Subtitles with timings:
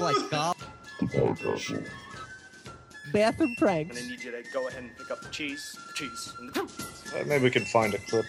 [0.00, 0.56] like golf.
[1.00, 1.88] Podcastle.
[3.12, 3.96] Bathroom pranks.
[3.98, 6.52] And I need you to go ahead and pick up the cheese, the cheese, and
[6.52, 8.26] the Uh, maybe we can find a clip.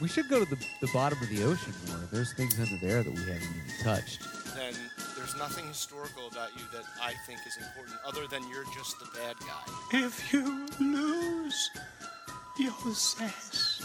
[0.00, 1.96] We should go to the, the bottom of the ocean more.
[2.12, 4.20] There's things under there that we haven't even touched.
[4.54, 4.74] then
[5.16, 9.06] there's nothing historical about you that I think is important other than you're just the
[9.18, 9.98] bad guy.
[10.04, 11.70] If you lose
[12.58, 13.84] your zest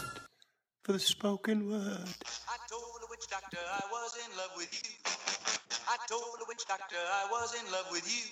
[0.82, 1.80] for the spoken word.
[2.48, 4.90] I told the witch doctor I was in love with you.
[6.10, 8.22] I told the witch doctor I was in love with you.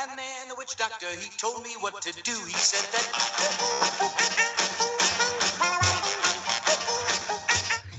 [0.00, 2.30] And then the witch doctor, he told me what to do.
[2.46, 4.08] He said that.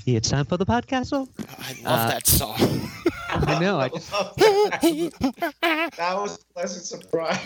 [0.06, 1.12] It's time for the podcast.
[1.12, 2.56] I love Uh, that song.
[3.28, 3.80] I know.
[3.80, 4.10] I just
[5.96, 7.38] that was a pleasant surprise.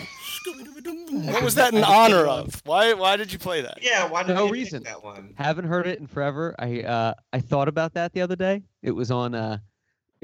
[1.11, 2.61] what was that in honor of?
[2.63, 3.79] Why why did you play that?
[3.81, 4.83] Yeah, why did No you reason.
[4.83, 5.33] that one?
[5.37, 6.55] haven't heard it in forever.
[6.57, 8.63] I uh, I thought about that the other day.
[8.81, 9.57] It was on uh,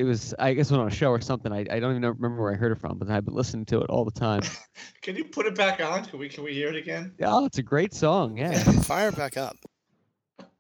[0.01, 1.51] it was I guess it was on a show or something.
[1.53, 3.81] I, I don't even remember where I heard it from, but I've been listening to
[3.81, 4.41] it all the time.
[5.03, 6.03] Can you put it back on?
[6.05, 7.13] Can we can we hear it again?
[7.23, 8.37] oh, it's a great song.
[8.37, 9.55] Yeah, Fire it back up.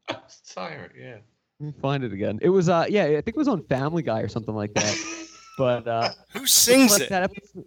[0.45, 1.17] Fire, yeah.
[1.59, 2.37] Let me find it again.
[2.41, 4.97] It was uh yeah, I think it was on Family Guy or something like that.
[5.57, 7.09] But uh, Who sings it?
[7.09, 7.65] that episode,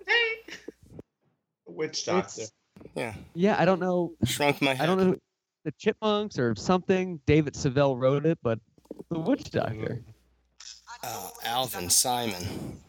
[1.67, 2.43] Witch doctor.
[2.43, 2.53] It's-
[2.97, 4.15] Yeah, yeah, I don't know.
[4.25, 4.83] shrunk my head.
[4.83, 5.21] I don't know who-
[5.65, 7.21] the Chipmunks or something.
[7.27, 8.59] David Seville wrote it, but
[9.11, 10.03] the Witch Doctor.
[11.07, 12.81] Uh, Alvin Simon.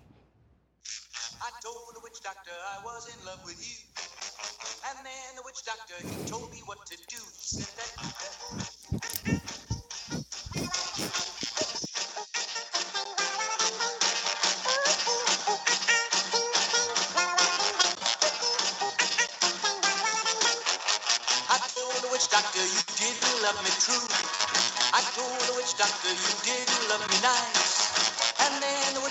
[1.41, 3.75] I told the witch doctor I was in love with you.
[4.87, 7.19] And then the witch doctor, he told me what to do.
[7.33, 7.91] Said that.
[22.31, 24.07] Doctor you didn't love me true.
[24.93, 27.74] I told the witch doctor you didn't love me nice.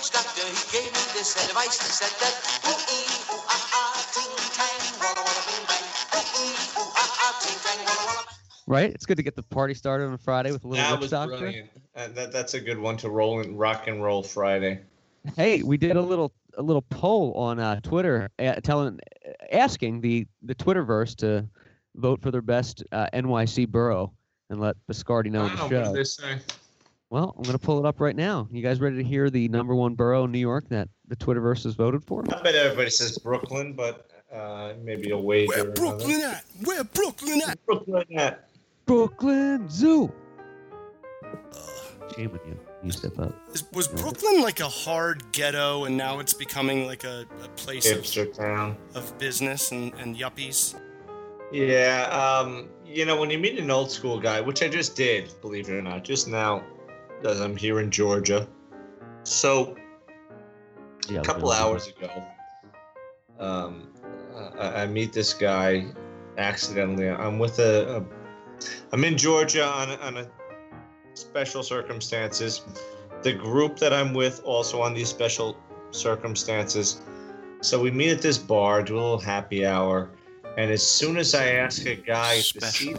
[0.04, 1.80] And witch doctor he gave me this advice.
[1.80, 2.34] He said that
[2.66, 5.84] ooh ee ooh ah ah ting tang walla walla bing bang.
[6.14, 8.24] Ooh ee ooh ah ah ting tang walla walla.
[8.66, 8.90] Right?
[8.90, 11.38] It's good to get the party started on Friday with a little That was Doctor.
[11.38, 11.70] brilliant.
[11.96, 14.80] Uh, that, that's a good one to roll in rock and roll Friday.
[15.36, 19.00] Hey, we did a little a little poll on uh, Twitter, uh, telling,
[19.52, 21.48] asking the the Twitterverse to
[21.96, 24.12] vote for their best uh, NYC borough
[24.50, 25.62] and let Biscardi know in the show.
[25.62, 26.38] what did they say?
[27.14, 28.48] Well, I'm going to pull it up right now.
[28.50, 31.62] You guys ready to hear the number one borough in New York that the Twitterverse
[31.62, 32.24] has voted for?
[32.28, 35.46] I bet everybody says Brooklyn, but uh, maybe a wager.
[35.46, 36.34] Where Brooklyn another.
[36.34, 36.44] at?
[36.64, 37.64] Where Brooklyn at?
[37.66, 38.48] Brooklyn at.
[38.84, 40.12] Brooklyn Zoo.
[42.16, 42.58] Shame on you.
[42.82, 43.32] You step up.
[43.52, 47.92] Is, was Brooklyn like a hard ghetto, and now it's becoming like a, a place
[47.92, 48.76] of, town.
[48.96, 50.74] of business and, and yuppies?
[51.52, 55.32] Yeah, um, you know, when you meet an old school guy, which I just did,
[55.40, 56.64] believe it or not, just now,
[57.24, 58.46] I'm here in Georgia.
[59.24, 59.76] So,
[61.08, 62.10] Yeah, a couple hours ago,
[63.38, 63.88] um,
[64.58, 65.86] I, I meet this guy
[66.36, 67.08] accidentally.
[67.08, 68.04] I'm with a, a
[68.92, 70.26] I'm in Georgia on a, on a
[71.14, 72.62] special circumstances.
[73.22, 75.56] The group that I'm with also on these special
[75.90, 77.00] circumstances.
[77.62, 80.10] So we meet at this bar, do a little happy hour,
[80.58, 82.94] and as soon as I ask a guy to see,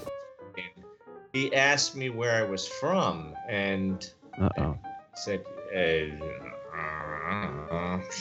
[1.33, 4.09] he asked me where I was from, and
[4.39, 4.77] Uh oh.
[5.15, 5.99] said, uh,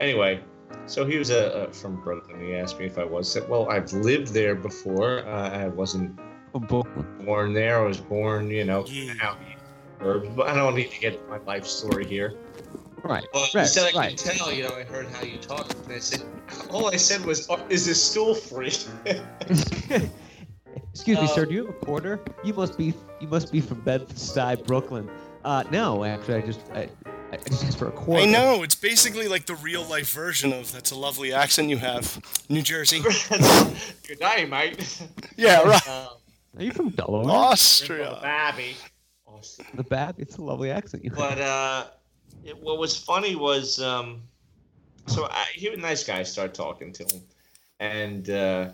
[0.00, 0.40] anyway,
[0.86, 2.40] so he was uh, uh, from Brooklyn.
[2.40, 3.30] He asked me if I was.
[3.30, 5.26] Said, well, I've lived there before.
[5.26, 6.18] Uh, I wasn't
[6.52, 7.80] born there.
[7.80, 9.14] I was born, you know, Yeah.
[9.20, 9.38] out
[10.00, 12.34] or but I don't need to get my life story here.
[13.02, 13.24] Right.
[13.32, 14.16] Well, he said I right.
[14.18, 14.52] can tell.
[14.52, 16.22] You know, I heard how you talk, and I said,
[16.70, 18.72] all I said was, "Oh, "Is this stool free?"
[20.92, 21.42] Excuse me, sir.
[21.42, 22.20] Um, Do you have a quarter?
[22.42, 22.94] You must be.
[23.20, 25.08] You must be from Bed-Stuy, Brooklyn.
[25.44, 26.60] Uh, no, actually, I just.
[26.74, 26.88] I,
[27.32, 28.22] I just asked for a quarter.
[28.22, 31.76] I know, it's basically like the real life version of that's a lovely accent you
[31.78, 32.20] have.
[32.48, 33.00] New Jersey.
[34.06, 35.02] Good day, mate.
[35.36, 35.88] Yeah, right.
[35.88, 36.08] Um,
[36.56, 37.34] Are you from Delaware?
[37.34, 38.18] Austria.
[38.22, 38.76] Babby.
[39.74, 40.16] The Bab.
[40.18, 41.04] It's a lovely accent.
[41.04, 41.18] You have.
[41.18, 41.86] But uh,
[42.44, 44.22] it, what was funny was, um,
[45.06, 46.20] so I, he was a nice guy.
[46.20, 47.22] I started talking to him,
[47.80, 48.70] and uh,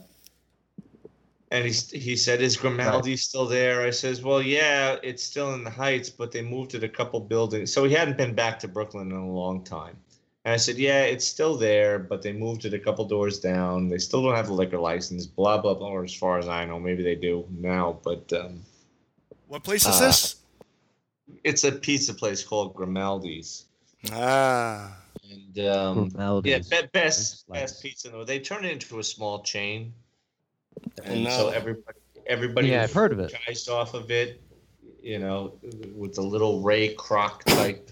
[1.53, 1.73] and he
[2.07, 6.11] he said, "Is Grimaldi still there?" I says, "Well, yeah, it's still in the Heights,
[6.11, 7.73] but they moved it a couple buildings.
[7.73, 9.97] So he hadn't been back to Brooklyn in a long time."
[10.45, 13.89] And I said, "Yeah, it's still there, but they moved it a couple doors down.
[13.91, 15.27] They still don't have the liquor license.
[15.27, 15.89] Blah blah blah.
[15.89, 18.65] Or as far as I know, maybe they do now, but." Um,
[19.49, 20.37] What place is Uh, this?
[21.45, 23.67] it's a pizza place called Grimaldi's.
[24.11, 24.97] Ah.
[25.31, 26.51] And um, Grimaldi's.
[26.71, 28.29] yeah, be- best best pizza in the world.
[28.29, 29.93] They turned it into a small chain,
[31.05, 33.33] I and so everybody everybody Yeah, I've heard of it.
[33.33, 34.41] franchised off of it.
[35.03, 35.55] You know,
[35.97, 37.91] with the little Ray Kroc type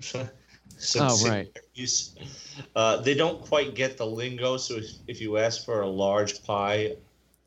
[0.78, 2.14] subsidiaries.
[2.76, 6.42] Uh, they don't quite get the lingo, so if, if you ask for a large
[6.44, 6.94] pie,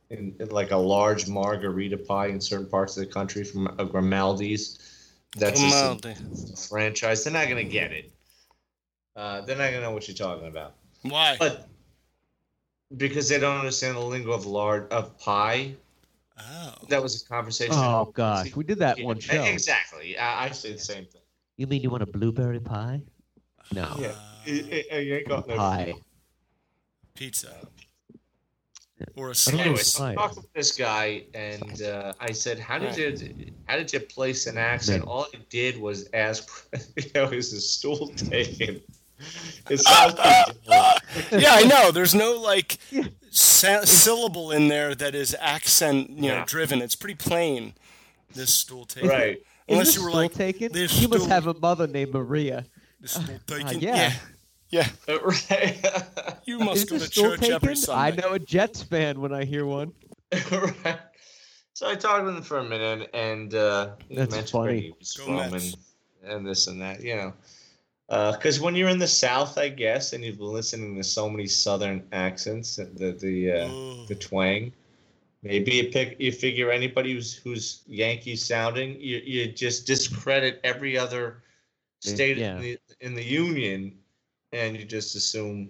[0.10, 3.86] in, in like a large margarita pie in certain parts of the country from a
[3.86, 4.80] Grimaldi's,
[5.38, 6.56] that's just a- Grimaldi.
[6.68, 7.24] franchise.
[7.24, 8.12] They're not gonna get it.
[9.16, 10.76] Uh, they're not gonna know what you're talking about.
[11.04, 11.36] Why?
[11.40, 11.68] But
[12.96, 15.76] because they don't understand the lingo of large of pie,
[16.40, 16.74] oh.
[16.90, 17.76] that was a conversation.
[17.76, 19.44] Oh gosh, we did that one show.
[19.44, 20.18] Exactly.
[20.18, 21.22] I, I say the same thing.
[21.58, 23.02] You mean you want a blueberry pie?
[23.74, 23.96] No.
[24.00, 24.14] Yeah.
[24.46, 25.94] You- you- you ain't got no- Pie.
[27.16, 27.68] Pizza.
[29.16, 32.32] Or a I don't Anyway, so I talked talking to this guy, and uh, I
[32.32, 35.08] said, "How did you, how did you place an accent?" Man.
[35.08, 36.50] All I did was ask,
[36.96, 38.82] you know, is the stool taken?
[39.70, 40.14] It sounds
[41.32, 41.92] yeah, I know.
[41.92, 43.04] There's no like Yeah.
[43.32, 46.46] sa- syllable in there that is accent, you know, Yeah.
[46.46, 46.82] driven.
[46.82, 47.74] It's pretty plain.
[48.34, 49.10] This stool taken.
[49.10, 49.42] right.
[49.70, 50.72] Unless Is you were stool like, taken?
[50.72, 52.66] this You must have a mother named Maria.
[53.00, 53.80] this stool Uh, taken.
[53.82, 54.14] yeah.
[54.70, 54.88] yeah.
[55.08, 55.20] Uh,
[55.52, 55.86] right.
[56.46, 57.76] You Is must go this to stool church every?
[57.76, 58.22] Sunday.
[58.22, 59.94] I know a Jets fan when I hear one.
[60.52, 61.00] right.
[61.74, 64.82] So I talked with him for a minute, and uh, he That's mentioned where funny.
[64.82, 65.76] he was Go from and,
[66.24, 67.34] and this and that, you know.
[68.10, 71.46] Because when you're in the South, I guess, and you've been listening to so many
[71.48, 74.06] Southern accents, the the uh, Ooh.
[74.08, 74.72] the twang,
[75.44, 80.98] maybe you pick you figure anybody who's who's Yankee sounding, you you just discredit every
[80.98, 81.44] other
[82.00, 82.56] state Yeah.
[82.56, 83.98] in, the, in the union,
[84.54, 85.70] and you just assume,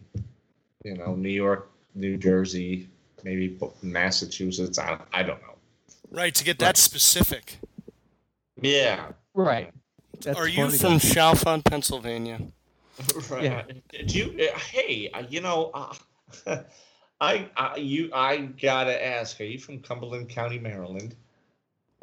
[0.84, 2.88] you know, New York, New Jersey,
[3.24, 4.78] maybe Massachusetts.
[4.78, 5.56] I, I don't know.
[6.12, 7.58] Right, to get that specific.
[8.62, 9.12] Yeah.
[9.34, 9.72] Right.
[10.22, 10.98] That's Are you funny, from though.
[11.00, 12.40] Chalfont, Pennsylvania?
[13.30, 13.44] right.
[13.44, 13.64] Yeah.
[14.06, 14.48] Do you?
[14.54, 15.94] uh, Hey, uh, you know, uh,
[17.22, 19.40] I, I you I gotta ask.
[19.40, 21.16] Are you from Cumberland County, Maryland?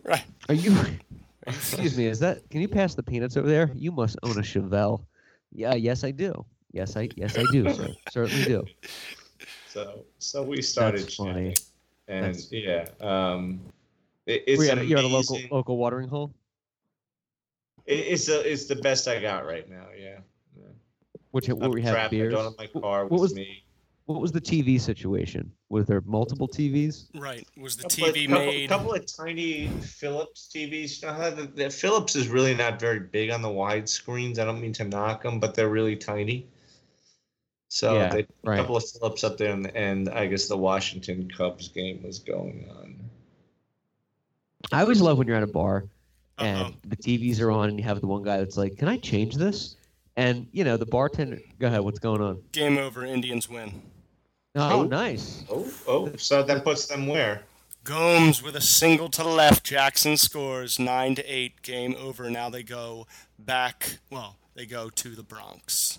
[0.04, 0.24] Right.
[0.48, 0.76] Are you?
[1.46, 2.06] Excuse me.
[2.06, 2.48] Is that?
[2.50, 3.70] Can you pass the peanuts over there?
[3.74, 5.04] You must own a Chevelle.
[5.52, 5.74] Yeah.
[5.74, 6.44] Yes, I do.
[6.72, 7.08] Yes, I.
[7.16, 7.72] Yes, I do.
[7.72, 7.88] Sir.
[8.10, 8.64] Certainly do.
[9.68, 11.32] So so we started That's funny.
[11.32, 11.54] chatting,
[12.08, 13.60] and That's- yeah, um,
[14.26, 16.32] it, it's We're at you're at a local local watering hole.
[17.86, 19.86] It, it's the it's the best I got right now.
[19.96, 20.18] Yeah.
[20.56, 20.64] yeah.
[21.30, 22.10] Which I'm we have trapped.
[22.10, 22.32] Beers.
[22.32, 23.60] don't have my car what with was- me.
[24.06, 25.50] What was the TV situation?
[25.70, 27.06] Was there multiple TVs?
[27.14, 27.48] Right.
[27.56, 28.64] Was the Couple TV couple, made?
[28.66, 31.00] A couple of tiny Philips TVs.
[31.00, 34.38] You know how the, the Philips is really not very big on the wide screens.
[34.38, 36.46] I don't mean to knock them, but they're really tiny.
[37.70, 38.58] So Yeah, they a right.
[38.58, 42.68] couple of Philips up there, and, and I guess the Washington Cubs game was going
[42.78, 42.96] on.
[44.70, 45.84] I always love when you're at a bar
[46.38, 46.72] and Uh-oh.
[46.88, 49.36] the TVs are on and you have the one guy that's like, "Can I change
[49.36, 49.76] this?"
[50.16, 51.40] And you know the bartender.
[51.58, 51.80] Go ahead.
[51.80, 52.42] What's going on?
[52.52, 53.04] Game over.
[53.04, 53.82] Indians win.
[54.56, 54.82] Oh, Oh.
[54.84, 55.44] nice.
[55.50, 57.42] Oh, oh, so that puts them where?
[57.82, 59.64] Gomes with a single to the left.
[59.64, 61.60] Jackson scores nine to eight.
[61.62, 62.30] Game over.
[62.30, 63.06] Now they go
[63.38, 63.98] back.
[64.10, 65.98] Well, they go to the Bronx.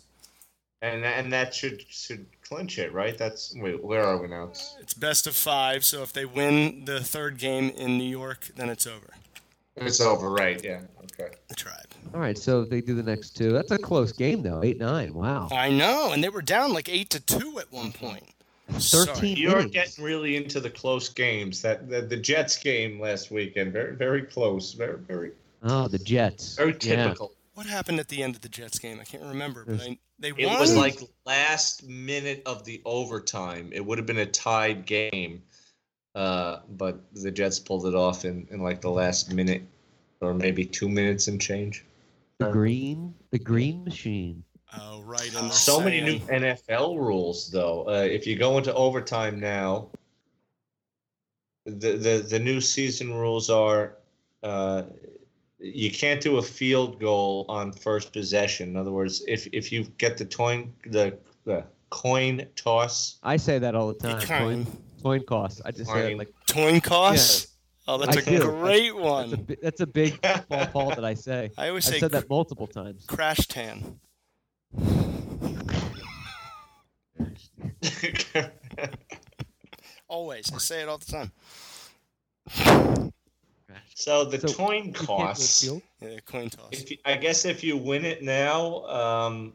[0.81, 3.17] And and that should should clinch it, right?
[3.17, 4.45] That's wait, where are we now?
[4.51, 5.83] It's, It's best of five.
[5.83, 9.13] So if they win the third game in New York, then it's over.
[9.77, 10.63] It's over, right?
[10.63, 10.81] Yeah.
[11.19, 11.33] Okay.
[11.47, 11.75] The tribe.
[12.13, 12.37] All right.
[12.37, 13.51] So they do the next two.
[13.51, 14.63] That's a close game though.
[14.63, 15.13] Eight nine.
[15.13, 15.49] Wow.
[15.51, 18.23] I know, and they were down like eight to two at one point.
[18.79, 19.05] Sorry.
[19.07, 19.71] Thirteen You're innings.
[19.71, 21.61] getting really into the close games.
[21.61, 25.31] That the, the Jets game last weekend, very very close, very very
[25.63, 26.55] Oh, the Jets.
[26.55, 27.03] very Yeah.
[27.05, 27.33] typical.
[27.53, 28.99] What happened at the end of the Jets game?
[28.99, 33.69] I can't remember, but I, they It was like last minute of the overtime.
[33.71, 35.41] It would have been a tied game,
[36.15, 39.63] uh, but the Jets pulled it off in, in like the last minute,
[40.21, 41.85] or maybe two minutes and change.
[42.39, 43.13] The green.
[43.31, 44.43] The green machine.
[44.79, 47.87] oh right, and they're So many new NFL rules, though.
[47.87, 49.89] Uh, if you go into overtime now,
[51.65, 53.97] the the, the new season rules are
[54.43, 54.83] uh,
[55.59, 58.69] you can't do a field goal on first possession.
[58.69, 63.59] In other words, if if you get the coin the the coin toss, I say
[63.59, 64.21] that all the time.
[64.21, 64.67] Coin.
[65.03, 65.61] Coin, coin cost.
[65.65, 66.17] I just say it Coin.
[66.17, 67.47] like Toin costs.
[67.87, 68.39] Oh, that's I a do.
[68.39, 69.29] great that's a one.
[69.43, 71.51] bi- that's a big football fault that I say.
[71.57, 73.05] I always I've say said cr- that multiple times.
[73.05, 73.99] crash tan.
[80.07, 81.31] Always, I say it all the time.
[83.95, 85.63] so the So, coin You can't costs.
[86.01, 86.69] Yeah, coin toss.
[86.71, 89.53] If you, I guess if you win it now, um,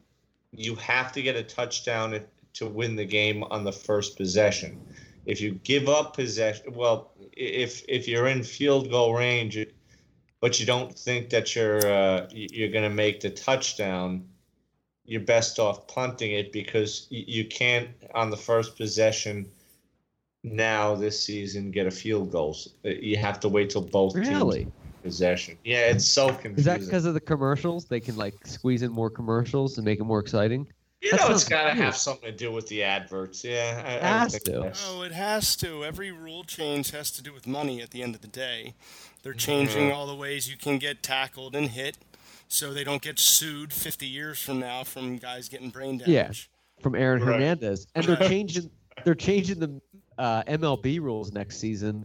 [0.53, 2.23] you have to get a touchdown if,
[2.55, 4.81] to win the game on the first possession.
[5.27, 9.59] If you give up possession, well, if if you're in field goal range,
[10.41, 14.27] but you don't think that you're uh, you're going to make the touchdown,
[15.05, 19.47] you're best off punting it because you can't on the first possession.
[20.43, 22.57] Now this season, get a field goal.
[22.83, 24.67] You have to wait till both teams Really?
[25.03, 25.59] possession.
[25.65, 26.59] Yeah, it's so confusing.
[26.59, 27.85] Is that because of the commercials?
[27.85, 30.67] They can like squeeze in more commercials and make it more exciting.
[31.03, 33.43] You that know it's got to have something to do with the adverts?
[33.45, 34.51] Yeah, I, I would Has think to.
[34.53, 35.85] that's- Oh, it has to.
[35.85, 38.75] Every rule change has to do with money at the end of the day.
[39.23, 41.99] They're changing all the ways you can get tackled and hit
[42.49, 46.23] so they don't get sued 50 years from now from guys getting brain Yeah.
[46.23, 46.51] damage.
[46.83, 47.35] from Aaron Right.
[47.35, 48.71] Hernandez, and they're changing
[49.05, 49.81] they're changing the
[50.19, 52.05] uh, MLB rules next season.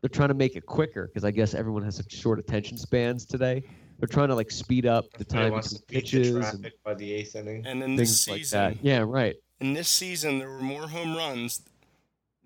[0.00, 3.24] They're trying to make it quicker because I guess everyone has such short attention spans
[3.24, 3.62] today.
[3.98, 7.12] They're trying to like speed up the time between to the pitches and by the
[7.12, 7.66] eighth inning.
[7.66, 8.84] And in this things like that.
[8.84, 9.36] Yeah, right.
[9.60, 11.62] in this season, there were more home runs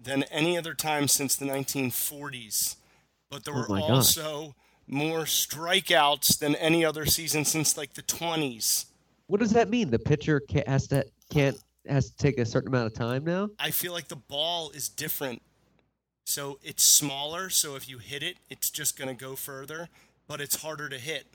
[0.00, 2.76] than any other time since the 1940s.
[3.30, 3.90] But there Oh were my God.
[3.90, 4.54] also
[4.87, 8.87] more strikeouts than any other season since like the 20s.
[9.26, 9.90] What does that mean?
[9.90, 13.50] The pitcher ca has to can't has to take a certain amount of time now.
[13.59, 15.42] I feel like the ball is different.
[16.25, 19.88] So it's smaller, so if you hit it, it's just going to go further,
[20.28, 21.26] but it's harder to hit.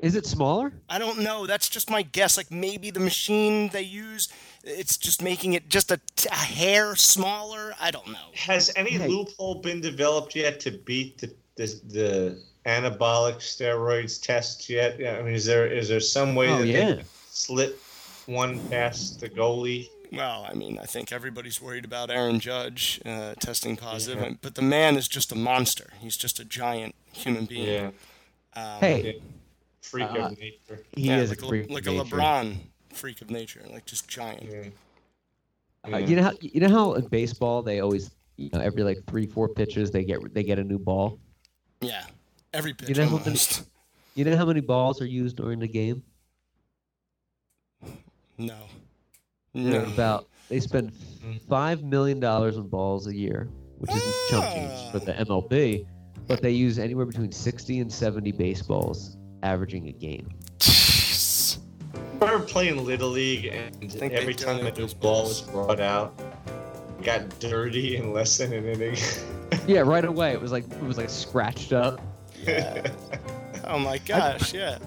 [0.00, 0.72] Is it smaller?
[0.88, 1.46] I don't know.
[1.46, 2.36] That's just my guess.
[2.36, 4.28] Like maybe the machine they use,
[4.64, 7.74] it's just making it just a, t- a hair smaller.
[7.80, 8.18] I don't know.
[8.34, 9.08] Has any Hey.
[9.08, 14.94] loophole been developed yet to beat the the, the anabolic steroids test yet?
[14.94, 16.86] I mean, is there is there some way Oh, that yeah.
[16.86, 17.80] they can slip
[18.26, 19.88] one past the goalie?
[20.12, 24.32] Well, I mean, I think everybody's worried about Aaron Judge uh, testing positive, Yeah.
[24.42, 25.90] but the man is just a monster.
[26.00, 27.66] He's just a giant human being.
[27.66, 27.90] Yeah,
[28.54, 29.20] Um, Hey,
[29.84, 30.82] freak Uh, of nature.
[30.96, 31.70] he yeah, is like a freak.
[31.70, 32.04] like of a.
[32.04, 32.56] LeBron
[32.92, 34.42] freak of nature, like just giant.
[34.42, 35.94] Yeah.
[35.94, 38.98] Uh, you know how you know how in baseball they always you know every like
[39.06, 41.18] three four pitches they get they get a new ball.
[41.80, 42.04] Yeah,
[42.54, 43.38] every pitch You know how many-
[44.16, 46.02] You know how many balls are used during the game?
[48.38, 48.58] No,
[49.54, 49.82] no.
[49.84, 50.92] About they spend
[51.48, 53.48] five million dollars on balls a year,
[53.78, 55.86] which isn't chump change for the MLB,
[56.26, 59.16] but they use anywhere between sixty and seventy baseballs,
[59.48, 60.30] averaging a game.
[60.58, 61.58] Jeez.
[61.94, 65.80] I remember playing Little League, and think every time a new those ball was brought
[65.80, 66.18] out,
[66.98, 68.96] it got dirty in less than an inning.
[69.68, 72.00] Yeah, right away it was like it was like scratched up.
[72.42, 72.86] Yeah.
[73.66, 74.78] oh my gosh, yeah.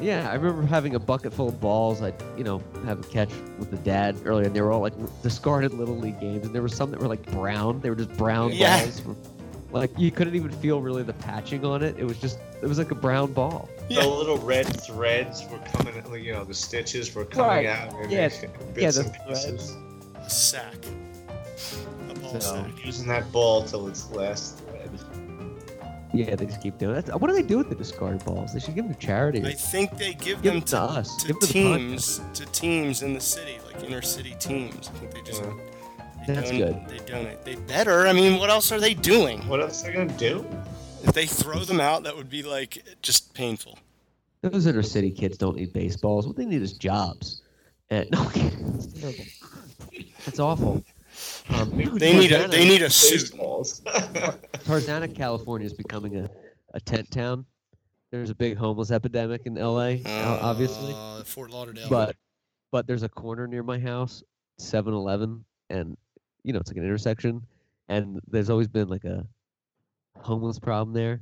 [0.00, 2.02] Yeah, I remember having a bucket full of balls.
[2.02, 4.94] I'd, you know, have a catch with the dad earlier, and they were all like
[5.22, 7.80] discarded little league games, and there were some that were like brown.
[7.80, 8.82] They were just brown Yeah.
[8.82, 9.00] balls.
[9.00, 9.16] from-
[9.72, 11.96] Like you couldn't even feel really the patching on it.
[11.98, 13.68] It was just, it was like a brown ball.
[13.88, 17.66] The little red threads were coming, you know, the stitches were coming Right.
[17.66, 17.92] out.
[17.94, 18.28] And Yeah.
[18.28, 18.42] bits
[18.76, 19.44] Yeah, and the threads.
[19.44, 19.76] pieces.
[20.16, 20.74] A sack.
[22.10, 22.70] A ball So- sack.
[22.84, 24.90] Using that ball till its last thread.
[26.14, 27.20] Yeah, they just keep doing that.
[27.20, 28.52] What do they do with the discarded balls?
[28.54, 29.44] They should give them to charity.
[29.44, 31.16] I think they give Give them it to to, us.
[31.16, 34.90] to Give it to teams, to teams in the city, like inner city teams.
[34.94, 35.50] I think they just Yeah.
[36.26, 37.44] they That's donate, They donate.
[37.44, 38.06] They better.
[38.06, 39.46] I mean, what else are they doing?
[39.48, 40.46] What else are they gonna do?
[41.06, 43.78] If they throw them out, that would be like just painful.
[44.42, 46.26] Those inner city kids don't need baseballs.
[46.26, 47.42] What they need is jobs.
[47.90, 48.30] And no.
[50.24, 50.82] That's awful.
[51.50, 53.20] Um, They need a they need a suit.
[53.30, 53.80] Baseballs.
[54.64, 56.28] Tarzana, California is becoming a,
[56.72, 57.44] a tent town.
[58.10, 60.92] There's a big homeless epidemic in LA, o- obviously.
[60.96, 61.88] Uh, Fort Lauderdale.
[61.88, 62.16] But
[62.72, 64.22] but there's a corner near my house,
[64.60, 65.96] 7-Eleven, and
[66.42, 67.42] you know it's like an intersection,
[67.88, 69.24] and there's always been like a
[70.16, 71.20] homeless problem there,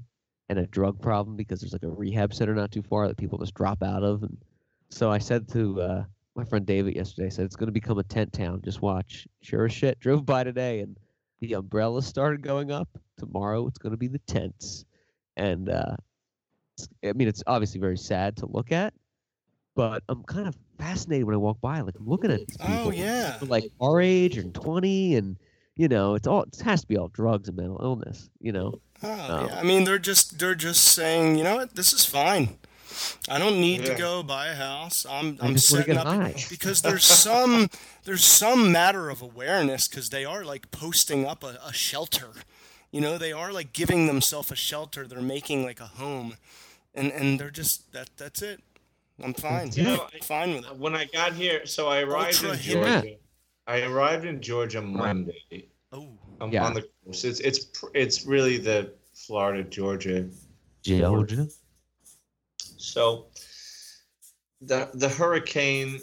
[0.49, 3.39] and a drug problem because there's like a rehab center not too far that people
[3.39, 4.37] just drop out of, and
[4.91, 7.99] so I said to uh, my friend David yesterday, I said it's going to become
[7.99, 8.61] a tent town.
[8.65, 9.27] Just watch.
[9.43, 9.99] Sure as shit.
[10.01, 10.99] Drove by today, and
[11.41, 12.89] the umbrellas started going up.
[13.19, 14.85] Tomorrow it's going to be the tents,
[15.37, 15.97] and uh,
[17.05, 18.95] I mean it's obviously very sad to look at,
[19.75, 21.81] but I'm kind of fascinated when I walk by.
[21.81, 22.89] Like I'm looking at these people.
[22.89, 23.39] oh yeah.
[23.43, 25.37] like our age and 20 and
[25.77, 28.81] you know it's all it has to be all drugs and mental illness you know
[29.03, 29.59] Oh, um, yeah.
[29.59, 32.59] I mean, they're just they're just saying, you know what, this is fine.
[33.29, 35.07] I don't need to go buy a house.
[35.09, 36.35] I'm I I'm just setting up high.
[36.51, 37.69] because there's some
[38.05, 42.31] there's some matter of awareness because they are like posting up a, a shelter.
[42.91, 45.07] You know, they are like giving themselves a shelter.
[45.07, 46.37] They're making like a home,
[46.95, 48.61] and and they're just that that's it.
[49.23, 49.71] I'm fine.
[49.73, 50.77] You know, I'm fine with it.
[50.77, 52.75] when I got here, so I arrived Ultra in hip.
[52.75, 53.17] Georgia.
[53.67, 55.69] I arrived in Georgia Monday.
[55.93, 56.67] Oh, I'm Yeah.
[56.67, 57.25] on the coast.
[57.25, 60.29] It's it's it's really the Florida Georgia.
[60.83, 61.47] georgia
[62.59, 63.29] So
[64.61, 66.01] the the hurricane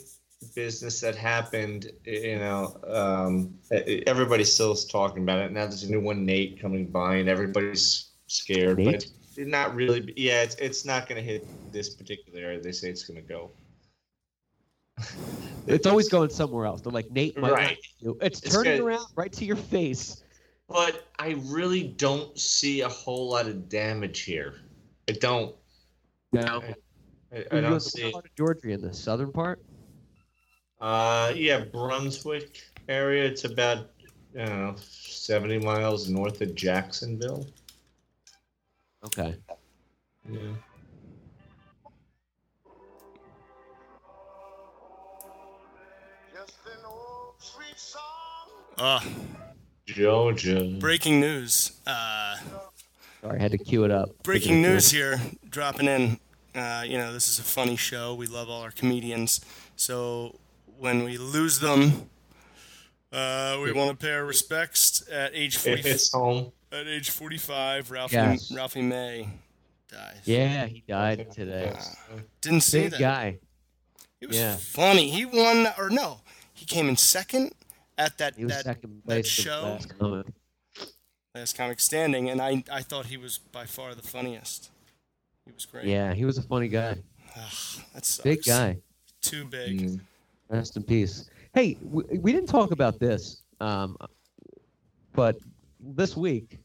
[0.56, 5.51] business that happened, you know, um, e- everybody still is talking about it.
[5.51, 8.78] Now there's a new one, Nate, coming by, and everybody's scared.
[8.78, 9.12] Nate?
[9.36, 10.13] But not really.
[10.16, 12.62] Yeah, it's it's not going to hit this particular area.
[12.62, 13.51] They say it's going to go.
[15.68, 17.77] it's always going somewhere else they're like nate Right.
[18.00, 18.18] you.
[18.22, 18.86] it's, It's turning good.
[18.86, 20.24] around right to your face
[20.68, 24.56] But I really don't see a whole lot of damage here.
[25.10, 25.56] I don't.
[26.32, 26.62] No.
[27.34, 28.03] I, I don't see.
[28.03, 28.13] it.
[28.13, 29.63] Part of Georgia in the southern part.
[30.79, 33.25] Uh, yeah, Brunswick area.
[33.25, 33.89] It's about
[34.39, 37.48] I don't know, 70 miles north of Jacksonville.
[39.06, 39.36] Okay.
[40.32, 40.39] Yeah.
[48.79, 49.01] Uh,
[49.86, 50.63] Georgia.
[50.79, 51.74] breaking news.
[51.86, 52.38] Uh,
[53.21, 54.09] Sorry, I had to cue it up.
[54.24, 55.19] breaking news here,
[55.50, 56.19] dropping in.
[56.55, 58.15] Uh, you know, this is a funny show.
[58.15, 59.41] We love all our comedians.
[59.75, 60.39] So
[60.77, 62.09] when we lose them,
[63.12, 66.51] uh, we want to pay our respects at age If 40, it's home.
[66.71, 67.91] at age 45.
[67.91, 68.51] Ralphie, Yes.
[68.51, 69.27] Ralphie May
[69.91, 70.21] dies.
[70.24, 71.74] Yeah, he died today.
[72.41, 73.00] Didn't see Big that.
[73.00, 73.39] guy.
[74.19, 74.55] He was Yeah.
[74.57, 75.09] funny.
[75.12, 76.21] He won, or no,
[76.53, 77.51] he came in second
[78.00, 79.38] at that He was that second that place.
[79.38, 79.62] in show.
[79.62, 80.25] last comic.
[81.36, 84.72] last comic standing, and I I thought he was by far the funniest.
[85.46, 85.86] He was great.
[85.86, 86.96] Yeah, he was a funny guy.
[87.36, 88.24] Ugh, that sucks.
[88.24, 88.77] Big guy.
[89.22, 89.82] Too big.
[89.82, 90.00] Mm.
[90.50, 91.29] Rest in peace.
[91.53, 93.98] Hey, we, we didn't talk about this, um,
[95.13, 95.38] but
[95.79, 96.58] this week,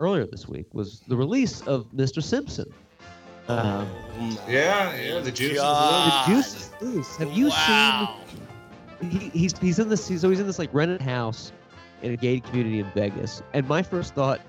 [0.00, 2.22] earlier this week, was the release of Mr.
[2.22, 2.72] Simpson.
[3.48, 3.88] Um,
[4.20, 6.28] Oh Yeah, yeah, the juice God.
[6.28, 7.16] the juice is loose.
[7.16, 8.18] Have you wow.
[8.28, 8.41] seen?
[9.02, 10.08] He, he's he's in this.
[10.08, 11.52] He's always in this like rented house
[12.02, 13.42] in a gated community in Vegas.
[13.52, 14.40] And my first thought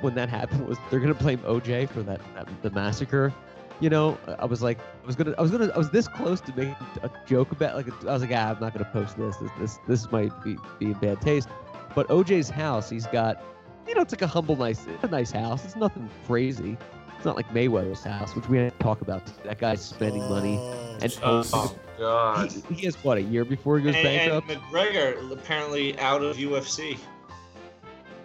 [0.00, 3.32] when that happened was they're gonna blame OJ for that, that the massacre.
[3.80, 6.40] You know, I was like, I was gonna, I was gonna, I was this close
[6.42, 9.36] to making a joke about like, I was like, ah, I'm not gonna post this.
[9.36, 11.48] This, this, this might be, be in bad taste.
[11.94, 13.42] But OJ's house, he's got,
[13.88, 15.64] you know, it's like a humble, nice, a nice house.
[15.64, 16.76] It's nothing crazy.
[17.16, 19.26] It's not like Mayweather's house, which we didn't talk about.
[19.42, 20.56] That guy's spending money.
[20.58, 21.18] Oh, and-.
[21.22, 22.50] Oh, God.
[22.52, 24.72] He, he has what a year before he And, goes and bankrupt.
[24.72, 26.98] McGregor apparently out of UFC.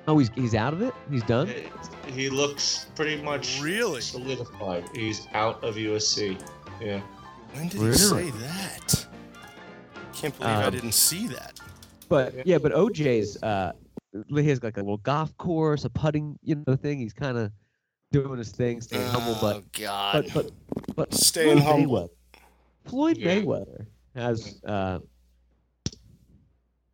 [0.07, 0.93] oh, he's he's out of it.
[1.11, 1.51] He's done.
[2.07, 4.01] He looks pretty much Really?
[4.01, 4.85] solidified.
[4.95, 6.41] He's out of USC.
[6.81, 7.01] Yeah.
[7.53, 7.91] when did Really?
[7.91, 9.05] he say that?
[10.13, 11.59] Can't believe I Um, didn't see that.
[12.09, 13.71] But yeah, but OJ's uh,
[14.27, 16.97] he has like a little golf course, a putting you know thing.
[16.99, 17.51] He's kind of
[18.11, 20.31] doing his thing, staying humble, but oh God.
[20.33, 20.51] but
[20.87, 21.95] but but Staying Floyd humble.
[21.95, 22.09] Mayweather,
[22.89, 23.35] Floyd Yeah.
[23.37, 24.99] Mayweather has uh,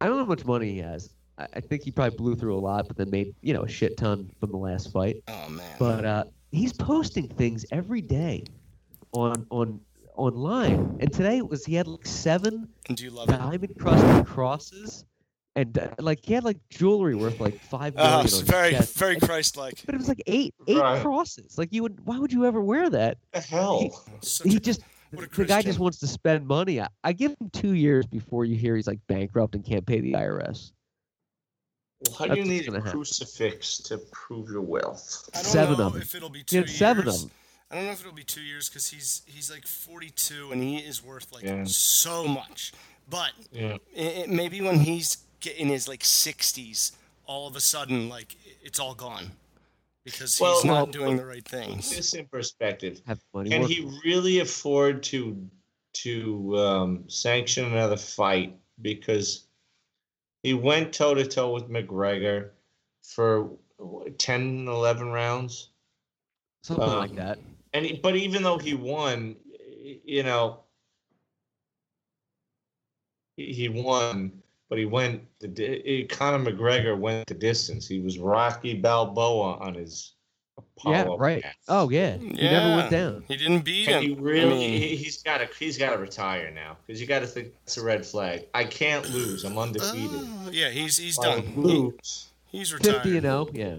[0.01, 1.09] I don't know how much money he has.
[1.37, 3.67] I, I think he probably blew through a lot, but then made you know a
[3.69, 5.17] shit ton from the last fight.
[5.27, 5.65] oh man.
[5.79, 8.43] But uh, he's posting things every day
[9.13, 9.79] on on
[10.15, 15.05] online, and today it was he had like seven do you love diamond crusted crosses,
[15.55, 18.13] and uh, like he had like jewelry worth like five million.
[18.15, 18.95] Oh, it's very chest.
[18.97, 19.81] very And- Christ-like.
[19.85, 21.01] But it was like eight eight Right.
[21.01, 21.57] crosses.
[21.57, 23.17] Like you would, why would you ever wear that?
[23.33, 24.03] The hell?
[24.21, 26.81] Such He a- just what a the guy just wants to spend money.
[26.81, 29.99] I, I give him two years before you hear he's like bankrupt and can't pay
[30.01, 30.71] the IRS.
[32.07, 32.99] Well, how do you need what's gonna a happen.
[32.99, 35.29] crucifix to prove your wealth?
[35.33, 36.01] I don't seven know them.
[36.01, 37.31] if it'll be He two had seven of them.
[37.71, 40.77] I don't know if it'll be two years because he's he's like 42 and he
[40.77, 41.63] is worth like Yeah.
[41.65, 42.73] so much.
[43.09, 43.77] But Yeah.
[43.93, 45.17] it, it- maybe when he's
[45.57, 46.91] in his like 60s,
[47.27, 49.31] all of a sudden like it's all gone
[50.05, 51.89] because he's Well- not doing the right Put things.
[51.89, 53.01] this in perspective.
[53.05, 53.19] Have.
[53.33, 55.49] Can he really afford to
[55.93, 58.57] to um, sanction another fight?
[58.81, 59.47] Because
[60.43, 62.51] he went toe to toe with McGregor
[63.01, 65.69] for what, 10, 11 rounds.
[66.63, 67.39] Something um, like that.
[67.73, 69.35] And he, but even though he won,
[70.03, 70.61] you know,
[73.37, 77.87] he he won, but he went the di- Conor McGregor went the distance.
[77.87, 80.13] He was Rocky Balboa on his
[80.57, 81.43] Apollo Yeah, right.
[81.43, 81.55] match.
[81.67, 83.23] Oh yeah, he never went down.
[83.27, 84.09] He didn't beat Can him.
[84.09, 84.41] he really?
[84.41, 85.49] I mean, he, he's got to.
[85.59, 88.47] He's got to retire now because you got to think that's a red flag.
[88.53, 89.43] I can't lose.
[89.43, 90.09] I'm undefeated.
[90.13, 91.43] oh, yeah, he's he's If I done.
[91.43, 91.91] He,
[92.59, 92.93] he's retired.
[92.95, 93.47] Fifty and zero.
[93.47, 93.75] Oh, yeah.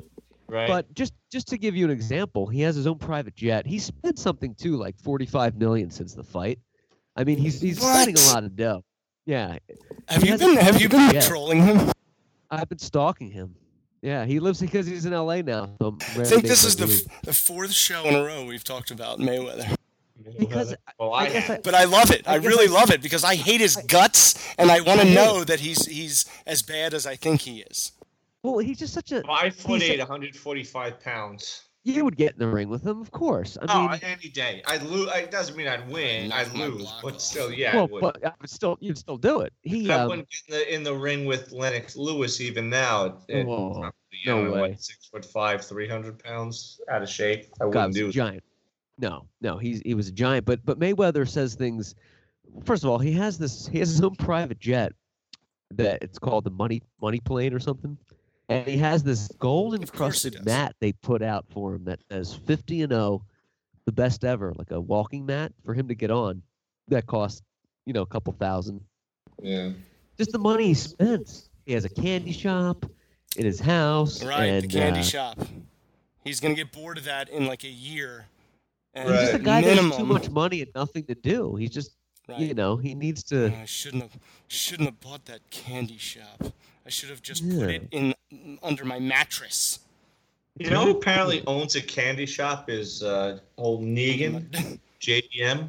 [0.49, 0.69] right?
[0.69, 3.67] But just just to give you an example, he has his own private jet.
[3.67, 6.59] He spent something too, like forty-five million since the fight.
[7.17, 8.31] I mean, he's he's spending What?
[8.31, 8.85] a lot of dough.
[9.27, 9.59] Yeah,
[10.09, 11.29] have he you been have you been private jet.
[11.29, 11.91] trolling him?
[12.51, 13.57] I've been stalking him.
[14.03, 15.71] Yeah, he lives because he's in LA now.
[15.81, 18.45] So I'm I ready think this is the f- the fourth show in a row
[18.45, 19.75] we've talked about Mayweather.
[20.39, 21.51] because well, I I, guess.
[21.51, 22.27] I- But I love it.
[22.29, 25.13] I, I really I- love it because I hate his guts, and I want to
[25.13, 27.93] know that he's he's as bad as I think he is.
[28.45, 29.23] well, he's just such a.
[29.23, 31.63] five foot he's- eight, 145 pounds.
[31.87, 33.57] You would get in the ring with him, of course.
[33.63, 34.61] I Oh, mean, any day.
[34.67, 35.09] I'd lose.
[35.15, 36.33] It doesn't mean I'd win.
[36.33, 38.01] I'd lose, but still, yeah, I well, would.
[38.01, 39.53] but I would still, you'd still do it.
[39.63, 43.07] He, I um, wouldn't get in the, in the ring with Lennox Lewis even now.
[43.07, 44.61] At, at, Oh, you no know, way.
[44.71, 47.47] what, six foot five, three hundred pounds out of shape.
[47.61, 48.13] I God, wouldn't was a do it.
[48.13, 48.43] giant.
[48.99, 50.45] No, no, he's he was a giant.
[50.45, 51.95] But but Mayweather says things.
[52.65, 53.69] First of all, he has this.
[53.69, 54.93] He has his own private jet.
[55.71, 57.97] That it's called the money money plane or something.
[58.49, 61.85] And he has this gold Of course he encrusted mat they put out for him
[61.85, 63.25] that says 50 and 0,
[63.87, 66.43] the best ever, like a walking mat for him to get on.
[66.89, 67.43] That costs,
[67.87, 68.81] you know, a couple thousand.
[69.43, 69.71] Yeah.
[70.17, 71.51] Just the money he spends.
[71.65, 72.87] He has a candy shop
[73.37, 74.25] in his house.
[74.25, 75.41] Right, and, the candy uh, shop.
[76.25, 78.27] He's gonna get bored of that in like a year.
[78.95, 79.21] And Right.
[79.21, 81.57] He's just a guy that has too much money and nothing to do.
[81.57, 81.97] He's just,
[82.39, 83.53] you know, he needs to.
[83.55, 86.53] I shouldn't have shouldn't have bought that candy shop.
[86.87, 88.15] I should have just put it in
[88.63, 89.81] under my mattress.
[90.59, 95.69] You know who apparently owns a candy shop is uh, old Negan, JDM.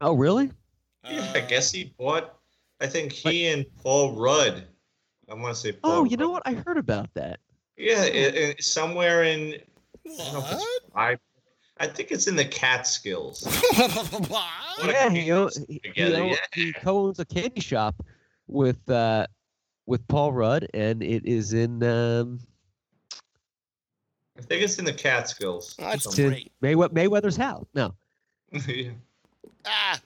[0.00, 0.50] Oh, really?
[1.04, 2.34] Yeah, I guess he bought.
[2.80, 4.64] I think he and Paul Rudd.
[5.30, 5.72] I want to say.
[5.72, 6.42] Paul Oh, you know what?
[6.46, 7.40] I heard about that.
[7.76, 9.54] Yeah, it, it, somewhere in.
[10.06, 10.82] I don't know if it's What?
[10.96, 11.16] I,
[11.78, 13.44] I think it's in the Catskills.
[14.28, 14.28] what?
[14.78, 16.36] What Yeah, he, o- candy he, he, yeah.
[16.54, 17.96] he co-owns a candy shop
[18.46, 19.26] with uh,
[19.88, 22.38] with Paul Rudd, and it is in um,
[24.38, 25.74] I think it's in the Catskills.
[25.78, 26.52] That's it's in great.
[26.62, 27.66] Maywe- Mayweather's house.
[27.74, 27.94] No,
[28.68, 28.90] Yeah.
[29.66, 30.00] Ah,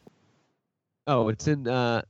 [1.09, 1.68] oh, it's in.
[1.68, 2.03] Uh,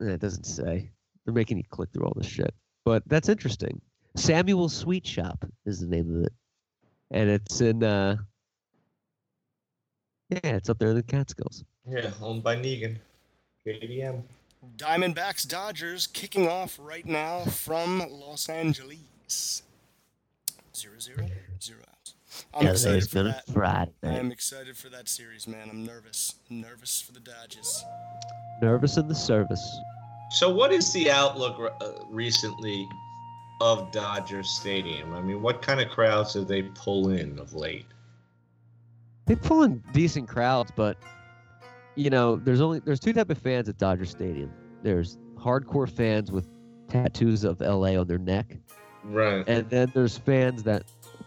[0.00, 0.90] eh, it doesn't say.
[1.24, 3.80] They're making you click through all this shit, but that's interesting.
[4.16, 6.32] Samuel's Sweet Shop is the name of it,
[7.10, 7.82] and it's in.
[7.82, 8.16] Uh,
[10.30, 11.64] yeah, it's up there in the Catskills.
[11.88, 12.96] yeah, owned by Negan.
[13.66, 14.22] JDM.
[14.76, 19.62] Diamondbacks Dodgers kicking off right now from Los Angeles.
[20.74, 21.26] Zero zero
[21.60, 22.14] zero outs.
[22.52, 23.46] I'm excited for that.
[23.46, 23.92] Friday.
[24.02, 25.68] I am excited for that series, man.
[25.70, 26.34] I'm nervous.
[26.50, 27.84] nervous for the Dodgers.
[28.60, 29.78] Nervous in the service.
[30.30, 32.86] So, what is the outlook uh, recently
[33.60, 35.14] of Dodger Stadium?
[35.14, 37.86] I mean, what kind of crowds did they pull in of late?
[39.26, 40.98] They pull in decent crowds, but
[41.96, 44.50] you know, there's only there's two type of fans at Dodger Stadium.
[44.82, 46.46] There's hardcore fans with
[46.88, 48.56] tattoos of LA on their neck,
[49.04, 49.44] Right.
[49.48, 50.84] and then there's fans that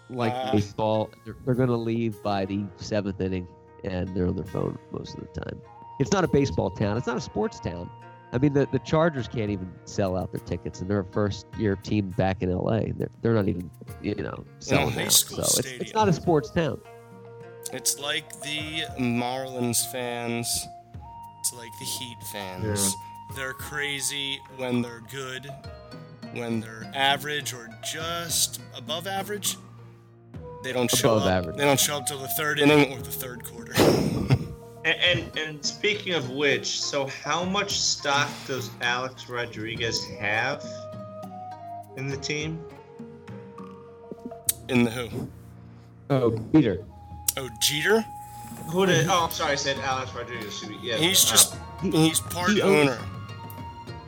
[0.09, 0.51] like Ah.
[0.51, 1.09] baseball.
[1.25, 3.47] They're, they're gonna leave by the seventh inning,
[3.83, 5.59] and they're on their phone most of the time.
[5.99, 6.95] It's not a baseball town.
[6.97, 7.89] It's not a sports town.
[8.31, 11.47] I mean, the, the Chargers can't even sell out their tickets, and they're a first
[11.57, 12.81] year team back in LA.
[12.95, 13.69] They're, they're not even,
[14.03, 15.11] you know, selling high out.
[15.11, 16.79] school So it's, it's not a sports town.
[17.71, 20.67] It's like the Marlins fans.
[21.39, 22.95] It's like the Heat fans.
[23.35, 25.49] They're crazy when they're good,
[26.33, 29.57] when they're average or just above average.
[30.63, 31.31] They don't show Above up.
[31.31, 31.55] average.
[31.57, 33.73] They don't show up till the third inning or the third quarter.
[34.85, 40.65] And, and and speaking of which, so how much stock does Alex Rodriguez have
[41.97, 42.63] in the team?
[44.69, 45.29] In the who?
[46.09, 46.85] Oh, Peter.
[47.39, 48.03] Oh, Jeter.
[48.67, 49.07] Who did?
[49.07, 50.61] Oh, I'm sorry, I said Alex Rodriguez.
[50.81, 52.97] Yeah, He's uh, just he- he's part he owner.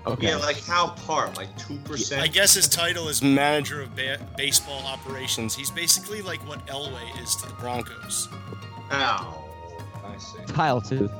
[0.05, 0.27] Okay.
[0.27, 1.37] Yeah, like how part?
[1.37, 2.21] Like two percent.
[2.21, 5.55] I guess his title is manager of ba- baseball operations.
[5.55, 8.27] He's basically like what Elway is to the Broncos.
[8.91, 9.43] Ow.
[10.03, 10.39] I see.
[10.53, 11.11] Tile tooth.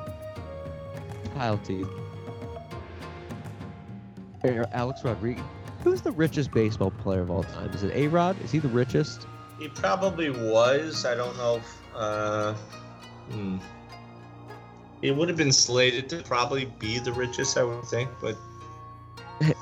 [1.36, 1.88] Tile teeth.
[4.42, 5.44] Hey, Alex Rodriguez.
[5.84, 7.70] Who's the richest baseball player of all time?
[7.70, 8.36] Is it A Rod?
[8.44, 9.28] Is he the richest?
[9.60, 11.06] He probably was.
[11.06, 11.58] I don't know.
[11.58, 12.54] If, uh,
[13.32, 13.58] hmm.
[15.02, 18.10] He would have been slated to probably be the richest, I would think.
[18.22, 18.38] But